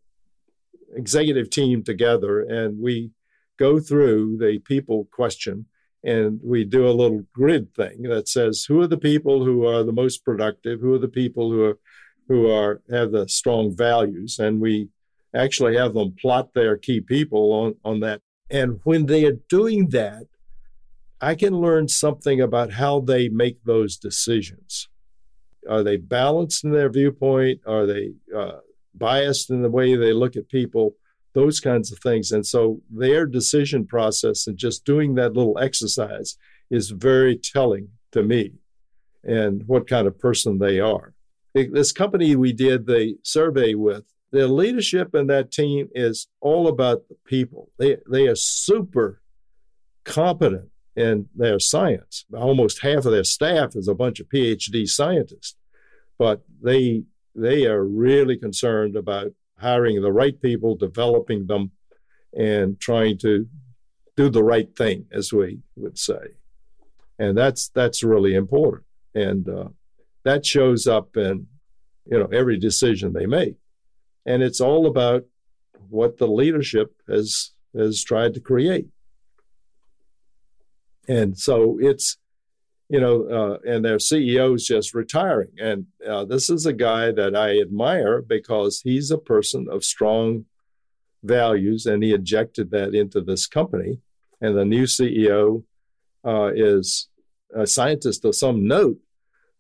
[0.95, 3.11] executive team together and we
[3.59, 5.67] go through the people question
[6.05, 9.83] and we do a little grid thing that says who are the people who are
[9.83, 11.79] the most productive, who are the people who are
[12.29, 14.89] who are have the strong values, and we
[15.35, 18.21] actually have them plot their key people on, on that.
[18.51, 20.27] And when they are doing that,
[21.21, 24.89] I can learn something about how they make those decisions.
[25.69, 27.61] Are they balanced in their viewpoint?
[27.67, 28.59] Are they uh,
[28.95, 30.97] biased in the way they look at people?
[31.35, 32.31] Those kinds of things.
[32.33, 36.37] And so their decision process and just doing that little exercise
[36.71, 38.53] is very telling to me
[39.25, 41.15] and what kind of person they are
[41.55, 47.09] this company we did the survey with, the leadership in that team is all about
[47.09, 47.71] the people.
[47.79, 49.21] They they are super
[50.05, 52.25] competent in their science.
[52.35, 55.57] Almost half of their staff is a bunch of PhD scientists,
[56.19, 61.71] but they they are really concerned about hiring the right people, developing them,
[62.37, 63.47] and trying to
[64.17, 66.37] do the right thing, as we would say,
[67.19, 68.85] and that's that's really important.
[69.15, 69.69] And uh,
[70.25, 71.47] that shows up in
[72.07, 73.57] you know every decision they make
[74.27, 75.25] and it's all about
[75.89, 78.89] what the leadership has has tried to create
[81.09, 82.17] and so it's
[82.89, 87.11] you know uh, and their ceo is just retiring and uh, this is a guy
[87.11, 90.45] that i admire because he's a person of strong
[91.23, 94.01] values and he injected that into this company
[94.41, 95.63] and the new ceo
[96.25, 97.09] uh, is
[97.55, 98.99] a scientist of some note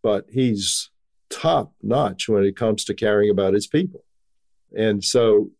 [0.03, 0.91] but he's
[1.33, 4.05] top notch when it comes to caring about his people.
[4.77, 5.51] And so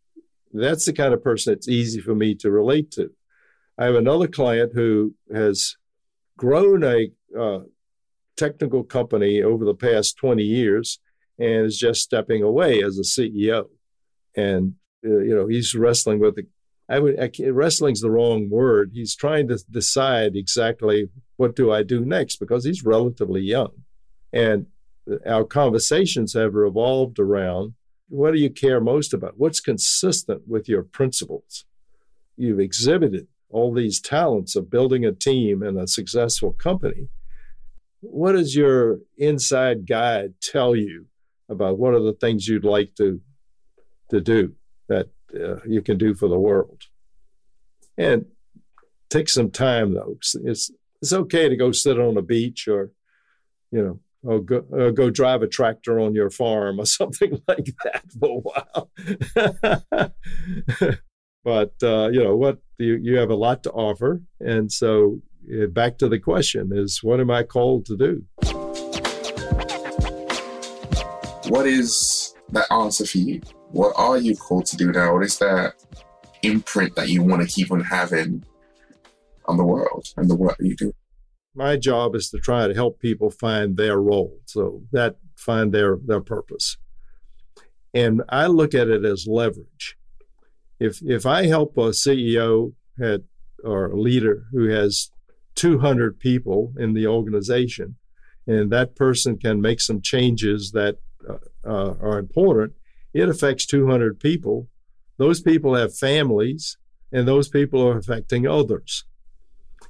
[0.53, 3.11] that's the kind of person it's easy for me to relate to.
[3.79, 5.77] I have another client who has
[6.37, 7.61] grown a uh,
[8.37, 10.99] technical company over the past 20 years
[11.39, 13.69] and is just stepping away as a CEO.
[14.37, 16.47] And, uh, you know, he's wrestling with the,
[16.89, 18.91] I would, I wrestling's the wrong word.
[18.93, 23.71] He's trying to decide exactly what do I do next because he's relatively young.
[24.33, 24.67] And
[25.27, 27.75] our conversations have revolved around
[28.09, 29.39] what do you care most about?
[29.39, 31.65] What's consistent with your principles?
[32.37, 37.09] You've exhibited all these talents of building a team and a successful company.
[38.01, 41.07] What does your inside guide tell you
[41.49, 43.21] about what are the things you'd like to,
[44.11, 44.55] to do
[44.89, 46.83] that uh, you can do for the world?
[47.97, 48.27] And
[49.11, 50.17] take some time though.
[50.45, 52.91] It's, it's okay to go sit on a beach or,
[53.71, 57.69] you know, or go, or go drive a tractor on your farm or something like
[57.85, 58.91] that for a while.
[61.45, 62.59] but uh, you know what?
[62.79, 64.23] You, you have a lot to offer.
[64.41, 65.21] And so
[65.53, 68.25] uh, back to the question is what am i called to do?
[71.49, 73.41] What is that answer for you?
[73.71, 75.15] What are you called to do now?
[75.15, 75.75] What is that
[76.43, 78.45] imprint that you want to keep on having
[79.47, 80.93] on the world and the work that you do?
[81.55, 85.99] My job is to try to help people find their role so that find their
[86.07, 86.77] their purpose.
[87.95, 89.99] And i look at it as leverage
[90.79, 93.23] if if I help a CEO at,
[93.65, 95.11] or a leader who has
[95.55, 97.97] 200 people in the organization,
[98.47, 100.99] and that person can make some changes that
[101.29, 102.73] uh, uh, are important,
[103.15, 104.69] it affects 200 people.
[105.19, 106.79] Those people have families,
[107.13, 109.05] and those people are affecting others.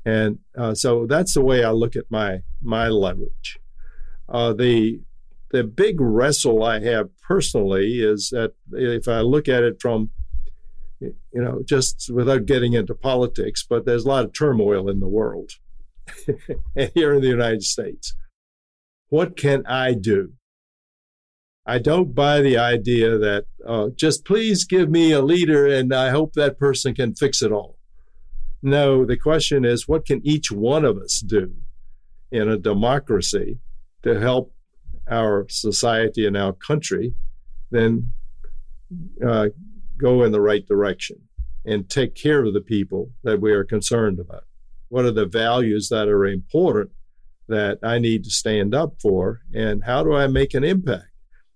[0.04, 3.58] And uh, so that's the way I look at my my leverage.
[4.28, 5.00] Uh, the
[5.50, 10.10] the big wrestle I have personally is that if I look at it from
[11.02, 15.08] you know, just without getting into politics, but there's a lot of turmoil in the
[15.08, 15.52] world
[16.76, 18.14] and here in the United States.
[19.08, 20.32] What can I do?
[21.64, 26.10] I don't buy the idea that uh, just please give me a leader and I
[26.10, 27.78] hope that person can fix it all.
[28.62, 31.54] No, the question is what can each one of us do
[32.30, 33.58] in a democracy
[34.02, 34.52] to help
[35.08, 37.14] our society and our country
[37.72, 38.12] then
[39.26, 39.48] uh,
[40.02, 41.16] go in the right direction
[41.64, 44.44] and take care of the people that we are concerned about?
[44.88, 46.90] What are the values that are important
[47.48, 49.40] that I need to stand up for?
[49.54, 51.06] And how do I make an impact?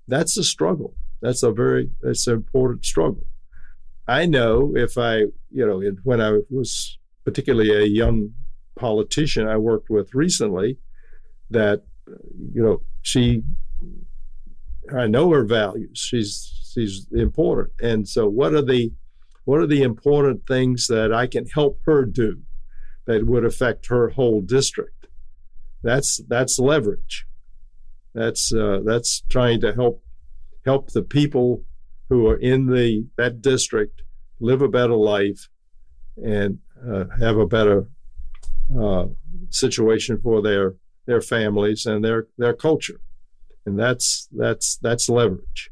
[0.09, 0.94] That's a struggle.
[1.20, 3.26] That's a very that's an important struggle.
[4.09, 8.32] I know if I, you know, when I was particularly a young
[8.76, 10.78] politician I worked with recently,
[11.51, 11.82] that,
[12.53, 13.42] you know, she,
[14.95, 15.99] I know her values.
[15.99, 17.74] She's she's important.
[17.80, 18.93] And so, what are the
[19.45, 22.43] what are the important things that I can help her do
[23.07, 25.07] that would affect her whole district?
[25.82, 27.26] That's that's leverage.
[28.14, 30.03] That's uh, that's trying to help
[30.64, 31.62] help the people
[32.09, 34.03] who are in the that district
[34.41, 35.49] live a better life
[36.22, 37.89] and uh, have a better
[38.78, 39.07] uh,
[39.51, 40.74] situation for their
[41.07, 43.01] their families and their their culture,
[43.66, 45.70] and that's that's that's leverage.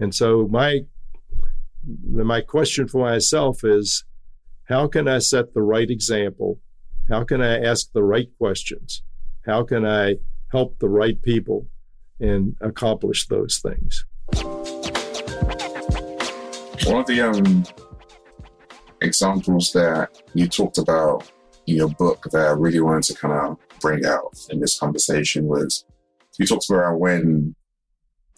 [0.00, 0.80] And so my
[2.04, 4.04] my question for myself is
[4.64, 6.60] how can I set the right example?
[7.08, 9.02] How can I ask the right questions?
[9.46, 10.16] How can I
[10.52, 11.66] help the right people
[12.20, 14.04] and accomplish those things?
[16.84, 17.64] One of the um,
[19.00, 21.30] examples that you talked about
[21.66, 25.46] in your book that I really wanted to kind of bring out in this conversation
[25.46, 25.84] was
[26.38, 27.54] you talked about when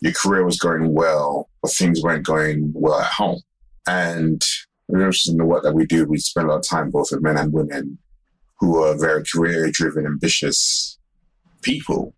[0.00, 3.40] your career was going well, but things weren't going well at home.
[3.86, 4.42] And
[4.88, 7.36] in the work that we do, we spend a lot of time both with men
[7.36, 7.98] and women
[8.58, 10.98] who are very career driven, ambitious
[11.62, 12.14] people.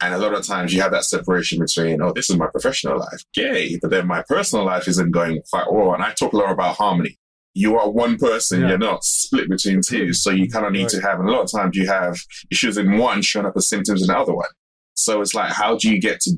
[0.00, 2.98] And a lot of times you have that separation between, oh, this is my professional
[2.98, 5.94] life, yay, but then my personal life isn't going quite well.
[5.94, 7.18] And I talk a lot about harmony.
[7.54, 8.70] You are one person, yeah.
[8.70, 10.12] you're not split between two.
[10.12, 10.90] So you kind of need right.
[10.90, 12.18] to have, and a lot of times you have
[12.50, 14.48] issues in one showing up as symptoms in the other one.
[14.94, 16.32] So it's like, how do you get to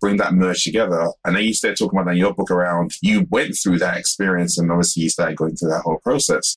[0.00, 1.08] bring that merge together.
[1.24, 3.96] And then you started talking about that in your book around you went through that
[3.96, 6.56] experience and obviously you started going through that whole process.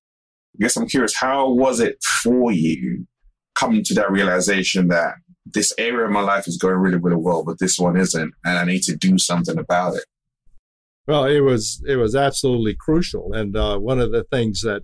[0.55, 3.07] I guess I'm curious, how was it for you
[3.55, 7.43] coming to that realization that this area of my life is going really, really well,
[7.43, 10.03] but this one isn't, and I need to do something about it?
[11.07, 14.83] Well, it was it was absolutely crucial, and uh, one of the things that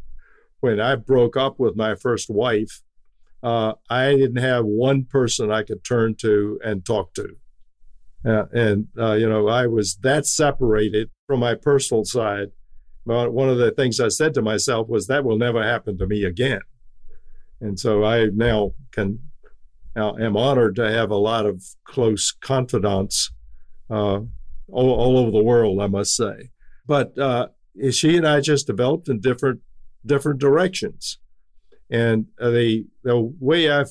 [0.61, 2.81] when I broke up with my first wife,
[3.43, 7.35] uh, I didn't have one person I could turn to and talk to.
[8.25, 12.51] Uh, and, uh, you know, I was that separated from my personal side.
[13.05, 16.07] But one of the things I said to myself was that will never happen to
[16.07, 16.61] me again.
[17.61, 19.19] And so I now can,
[19.95, 23.31] now am honored to have a lot of close confidants
[23.89, 24.19] uh,
[24.69, 26.49] all, all, over the world, I must say.
[26.85, 27.47] But uh,
[27.91, 29.61] she and I just developed in different
[30.05, 31.19] different directions.
[31.89, 33.85] And uh, the the way I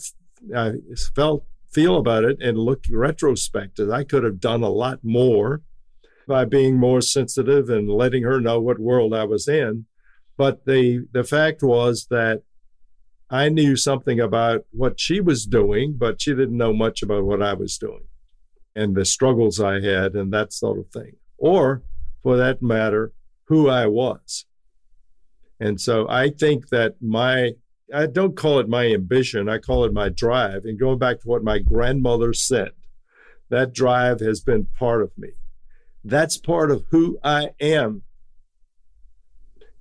[1.15, 5.63] felt feel about it and look retrospective, I could have done a lot more
[6.27, 9.87] by being more sensitive and letting her know what world I was in.
[10.37, 12.43] But the the fact was that
[13.31, 17.43] I knew something about what she was doing, but she didn't know much about what
[17.43, 18.05] I was doing
[18.77, 21.17] and the struggles I had and that sort of thing.
[21.39, 21.83] Or
[22.23, 23.13] for that matter,
[23.45, 24.45] who I was.
[25.59, 27.53] And so I think that my
[27.95, 30.65] I don't call it my ambition, I call it my drive.
[30.65, 32.73] And going back to what my grandmother said,
[33.49, 35.31] that drive has been part of me.
[36.05, 38.03] That's part of who I am.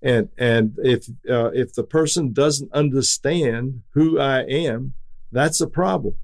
[0.02, 4.94] And and if uh, if the person doesn't understand who I am,
[5.32, 6.16] that's a problem.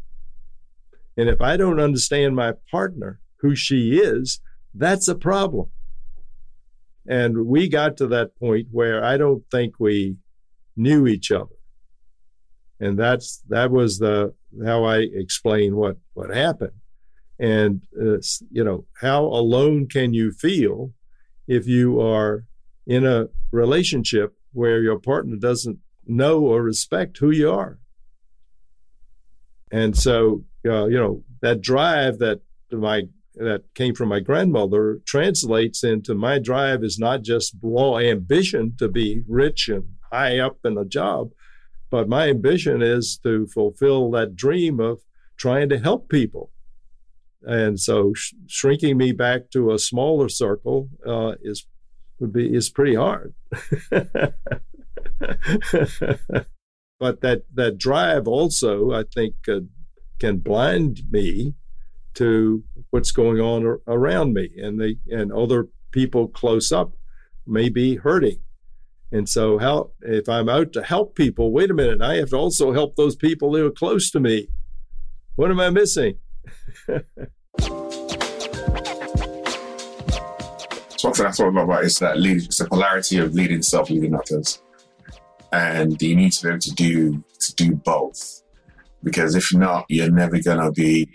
[1.18, 4.40] And if I don't understand my partner, who she is,
[4.74, 5.70] that's a problem.
[7.08, 10.18] And we got to that point where I don't think we
[10.76, 11.51] knew each other.
[12.82, 14.34] And that's that was the
[14.66, 16.74] how I explain what what happened.
[17.40, 18.18] And uh,
[18.50, 20.92] you know, how alone can you feel
[21.48, 22.46] if you are
[22.88, 25.78] in a relationship where your partner doesn't
[26.08, 27.78] know or respect who you are?
[29.72, 33.04] And so, uh, you know, that drive that my
[33.36, 38.88] that came from my grandmother translates into my drive is not just raw ambition to
[38.88, 41.32] be rich and high up in a job,
[41.92, 45.02] but my ambition is to fulfill that dream of
[45.38, 46.50] trying to help people.
[47.44, 51.68] And so, sh- shrinking me back to a smaller circle uh, is
[52.20, 53.34] would be is pretty hard.
[53.90, 54.36] but
[57.22, 59.62] that that drive also, I think, uh,
[60.20, 61.56] can blind me
[62.14, 66.94] to what's going on around me, and the and other people close up
[67.48, 68.40] may be hurting.
[69.12, 71.52] And so, how if I'm out to help people?
[71.52, 74.48] Wait a minute, I have to also help those people who are close to me.
[75.36, 76.18] What am I missing?
[80.98, 84.62] Something I thought about is that lead, it's the polarity of leading self, leading others,
[85.52, 88.44] and you need to be able to do to do both.
[89.04, 91.10] Because if not, you're never gonna be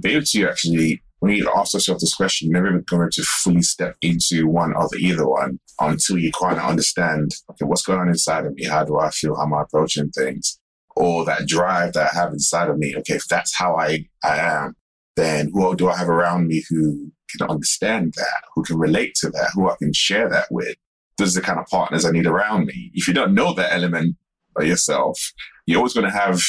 [0.00, 3.62] be able to actually, when you ask yourself this question, you're never going to fully
[3.62, 7.98] step into one or the either one until you kind of understand, okay, what's going
[7.98, 8.64] on inside of me?
[8.64, 9.34] How do I feel?
[9.34, 10.58] How am I approaching things?
[10.94, 12.94] Or that drive that I have inside of me.
[12.98, 14.76] Okay, if that's how I, I am,
[15.16, 19.30] then who do I have around me who can understand that, who can relate to
[19.30, 20.76] that, who I can share that with?
[21.18, 22.90] Those are the kind of partners I need around me.
[22.92, 24.16] If you don't know that element
[24.56, 25.32] of yourself,
[25.66, 26.40] you're always going to have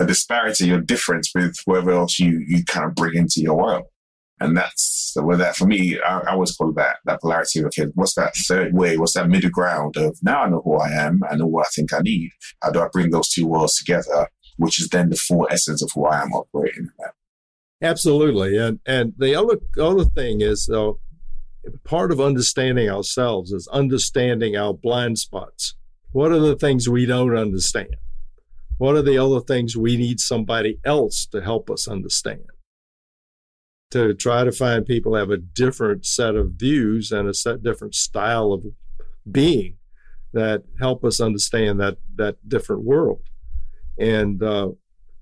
[0.00, 3.84] a disparity or difference with whoever else you, you kind of bring into your world.
[4.40, 7.86] And that's where that for me, I, I always call that that polarity of okay,
[7.94, 8.96] what's that third way?
[8.96, 11.70] What's that middle ground of now I know who I am, I know what I
[11.74, 12.30] think I need.
[12.62, 15.90] How do I bring those two worlds together, which is then the full essence of
[15.94, 17.12] who I am operating in that.
[17.80, 18.58] Absolutely.
[18.58, 20.98] And and the other other thing is though
[21.84, 25.74] part of understanding ourselves is understanding our blind spots.
[26.10, 27.96] What are the things we don't understand?
[28.78, 32.44] What are the other things we need somebody else to help us understand?
[33.90, 37.94] To try to find people have a different set of views and a set different
[37.94, 38.64] style of
[39.30, 39.76] being
[40.32, 43.22] that help us understand that that different world.
[43.96, 44.70] And uh,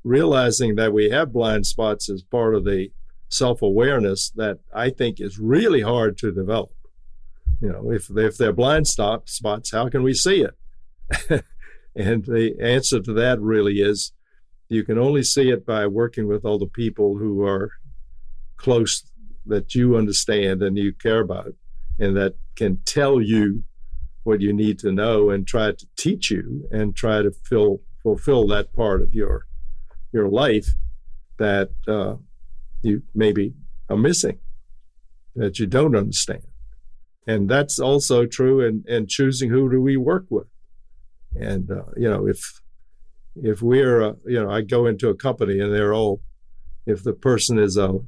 [0.04, 2.90] realizing that we have blind spots is part of the
[3.28, 6.72] self awareness that I think is really hard to develop.
[7.60, 11.44] You know, if if they're blind stop spots, how can we see it?
[11.94, 14.12] And the answer to that really is
[14.68, 17.72] you can only see it by working with all the people who are
[18.62, 19.04] close
[19.46, 21.52] that you understand and you care about
[21.98, 23.64] and that can tell you
[24.22, 28.46] what you need to know and try to teach you and try to fill, fulfill
[28.46, 29.46] that part of your
[30.12, 30.68] your life
[31.38, 32.14] that uh,
[32.82, 33.54] you maybe
[33.88, 34.38] are missing
[35.34, 36.42] that you don't understand.
[37.26, 40.48] And that's also true in, in choosing who do we work with.
[41.34, 42.60] And uh, you know, if
[43.34, 46.20] if we're uh, you know, I go into a company and they're all,
[46.84, 47.98] if the person is a,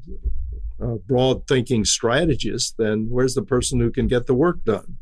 [0.81, 4.99] a broad thinking strategist, then where's the person who can get the work done?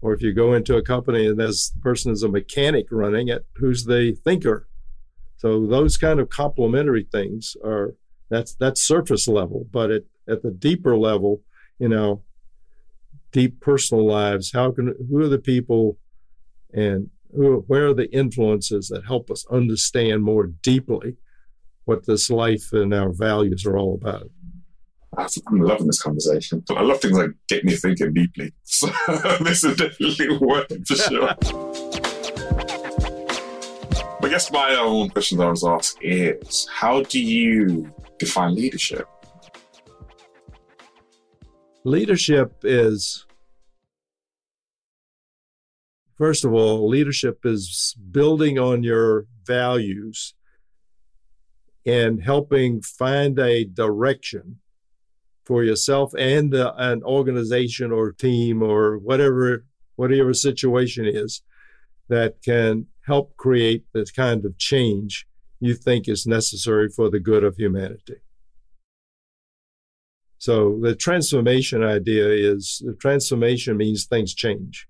[0.00, 3.46] Or if you go into a company and this person is a mechanic running it,
[3.56, 4.68] who's the thinker?
[5.36, 7.94] So those kind of complementary things are
[8.30, 11.42] that's that's surface level, but at, at the deeper level,
[11.78, 12.22] you know,
[13.32, 15.98] deep personal lives, how can who are the people
[16.72, 21.16] and who, where are the influences that help us understand more deeply
[21.84, 24.30] what this life and our values are all about?
[25.16, 26.64] I'm loving this conversation.
[26.70, 28.52] I love things like get me thinking deeply.
[28.64, 28.88] So
[29.40, 31.34] this is definitely one for sure.
[34.22, 39.06] I guess my own question that I was asked is how do you define leadership?
[41.84, 43.26] Leadership is
[46.16, 50.34] First of all, leadership is building on your values
[51.84, 54.60] and helping find a direction
[55.44, 59.64] for yourself and an organization or team or whatever
[59.96, 61.42] whatever situation is
[62.08, 65.26] that can help create the kind of change
[65.60, 68.16] you think is necessary for the good of humanity.
[70.38, 74.86] So the transformation idea is the transformation means things change.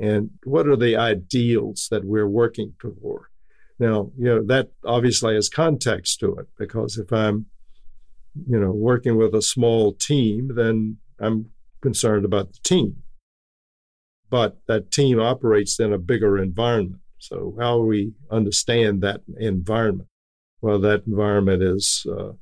[0.00, 3.26] and what are the ideals that we're working toward.
[3.78, 7.46] Now, you know, that obviously has context to it because if I'm,
[8.34, 11.50] you know, working with a small team, then I'm
[11.80, 13.02] concerned about the team.
[14.28, 17.00] But that team operates in a bigger environment.
[17.18, 20.08] So, how we understand that environment?
[20.62, 22.32] Well, that environment is uh,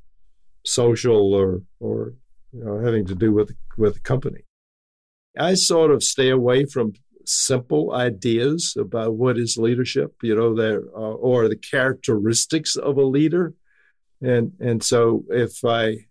[0.64, 2.14] social or, or
[2.52, 4.42] you know, having to do with, with the company.
[5.38, 6.92] I sort of stay away from
[7.24, 13.04] simple ideas about what is leadership, you know, there uh, or the characteristics of a
[13.04, 13.54] leader,
[14.20, 16.06] and and so if I,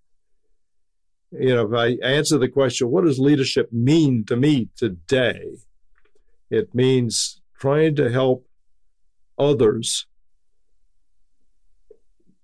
[1.31, 5.57] you know, if I answer the question, what does leadership mean to me today?
[6.49, 8.47] It means trying to help
[9.37, 10.07] others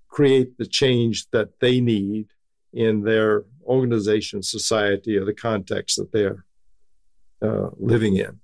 [0.09, 2.28] create the change that they need
[2.72, 6.45] in their organization, society, or the context that they're
[7.41, 8.39] uh, living in.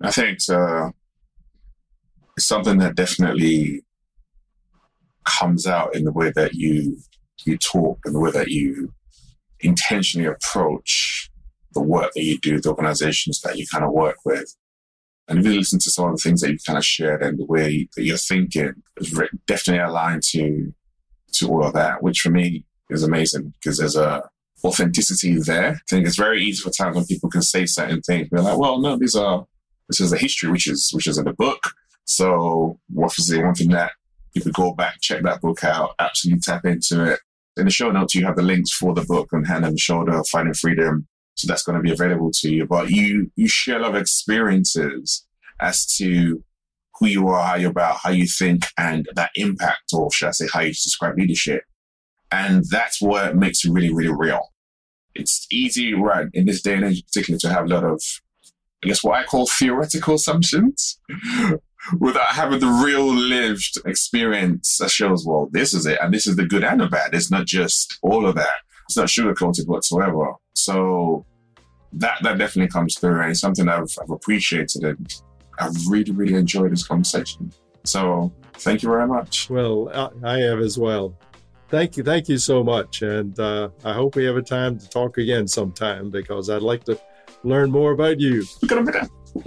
[0.00, 0.90] I think uh,
[2.36, 3.84] it's something that definitely
[5.28, 6.98] comes out in the way that you
[7.44, 8.92] you talk and the way that you
[9.60, 11.30] intentionally approach
[11.72, 14.54] the work that you do, the organizations that you kind of work with.
[15.28, 17.38] And if you listen to some of the things that you kind of shared and
[17.38, 20.72] the way that you're thinking is definitely aligned to
[21.34, 24.22] to all of that, which for me is amazing because there's a
[24.64, 25.72] authenticity there.
[25.72, 28.28] I think it's very easy for times when people can say certain things.
[28.30, 29.46] We're like, well, no, these are
[29.88, 31.60] this is the history, which is which is in the book.
[32.04, 33.92] So obviously one thing that
[34.34, 37.20] you could go back, check that book out, absolutely tap into it.
[37.56, 40.22] In the show notes, you have the links for the book on Hand and Shoulder,
[40.30, 41.06] Finding Freedom.
[41.34, 42.66] So that's going to be available to you.
[42.66, 45.26] But you you share a lot of experiences
[45.60, 46.42] as to
[46.98, 50.32] who you are, how you're about, how you think, and that impact, or should I
[50.32, 51.62] say, how you describe leadership.
[52.30, 54.52] And that's what makes it really, really real.
[55.14, 58.00] It's easy, right, in this day and age, particularly, to have a lot of
[58.84, 61.00] I guess what I call theoretical assumptions
[62.00, 65.98] without having the real lived experience that shows, well, this is it.
[66.00, 67.14] And this is the good and the bad.
[67.14, 68.58] It's not just all of that.
[68.86, 70.34] It's not sugarcoated whatsoever.
[70.54, 71.24] So
[71.92, 75.14] that, that definitely comes through and it's something I've, I've appreciated and
[75.58, 77.52] I've really, really enjoyed this conversation.
[77.84, 79.48] So thank you very much.
[79.50, 79.90] Well,
[80.22, 81.18] I have as well.
[81.68, 82.02] Thank you.
[82.02, 83.02] Thank you so much.
[83.02, 86.84] And uh, I hope we have a time to talk again sometime because I'd like
[86.84, 86.98] to
[87.44, 88.44] learn more about you.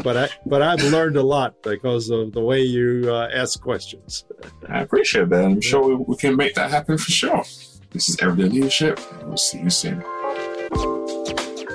[0.03, 4.25] But I but I've learned a lot because of the way you uh, ask questions.
[4.67, 5.43] I appreciate that.
[5.45, 7.43] I'm sure we, we can make that happen for sure.
[7.91, 8.99] This is Everyday Leadership.
[9.23, 10.03] We'll see you soon.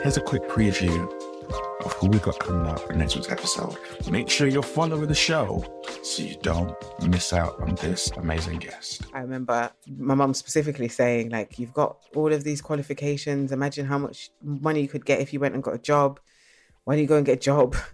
[0.02, 1.12] Here's a quick preview
[1.84, 3.76] of who we've got coming up in next week's episode.
[4.10, 5.64] Make sure you're following the show
[6.02, 6.74] so you don't
[7.08, 9.02] miss out on this amazing guest.
[9.12, 13.52] I remember my mom specifically saying, like, you've got all of these qualifications.
[13.52, 16.18] Imagine how much money you could get if you went and got a job.
[16.86, 17.76] Why don't you go and get a job?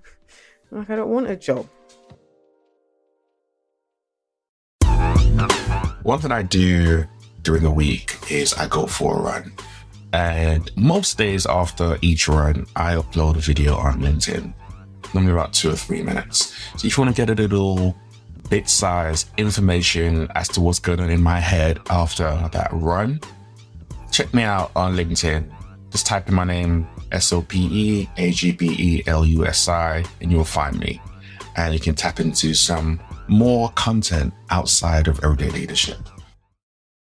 [0.74, 1.68] Like, I don't want a job.
[6.02, 7.04] One thing I do
[7.42, 9.52] during the week is I go for a run.
[10.14, 14.54] And most days after each run, I upload a video on LinkedIn,
[15.12, 16.54] normally about two or three minutes.
[16.78, 17.94] So if you want to get a little
[18.48, 23.20] bit size information as to what's going on in my head after that run,
[24.10, 25.52] check me out on LinkedIn.
[25.92, 29.46] Just type in my name, S O P E A G B E L U
[29.46, 31.00] S I, and you'll find me.
[31.56, 35.98] And you can tap into some more content outside of everyday leadership.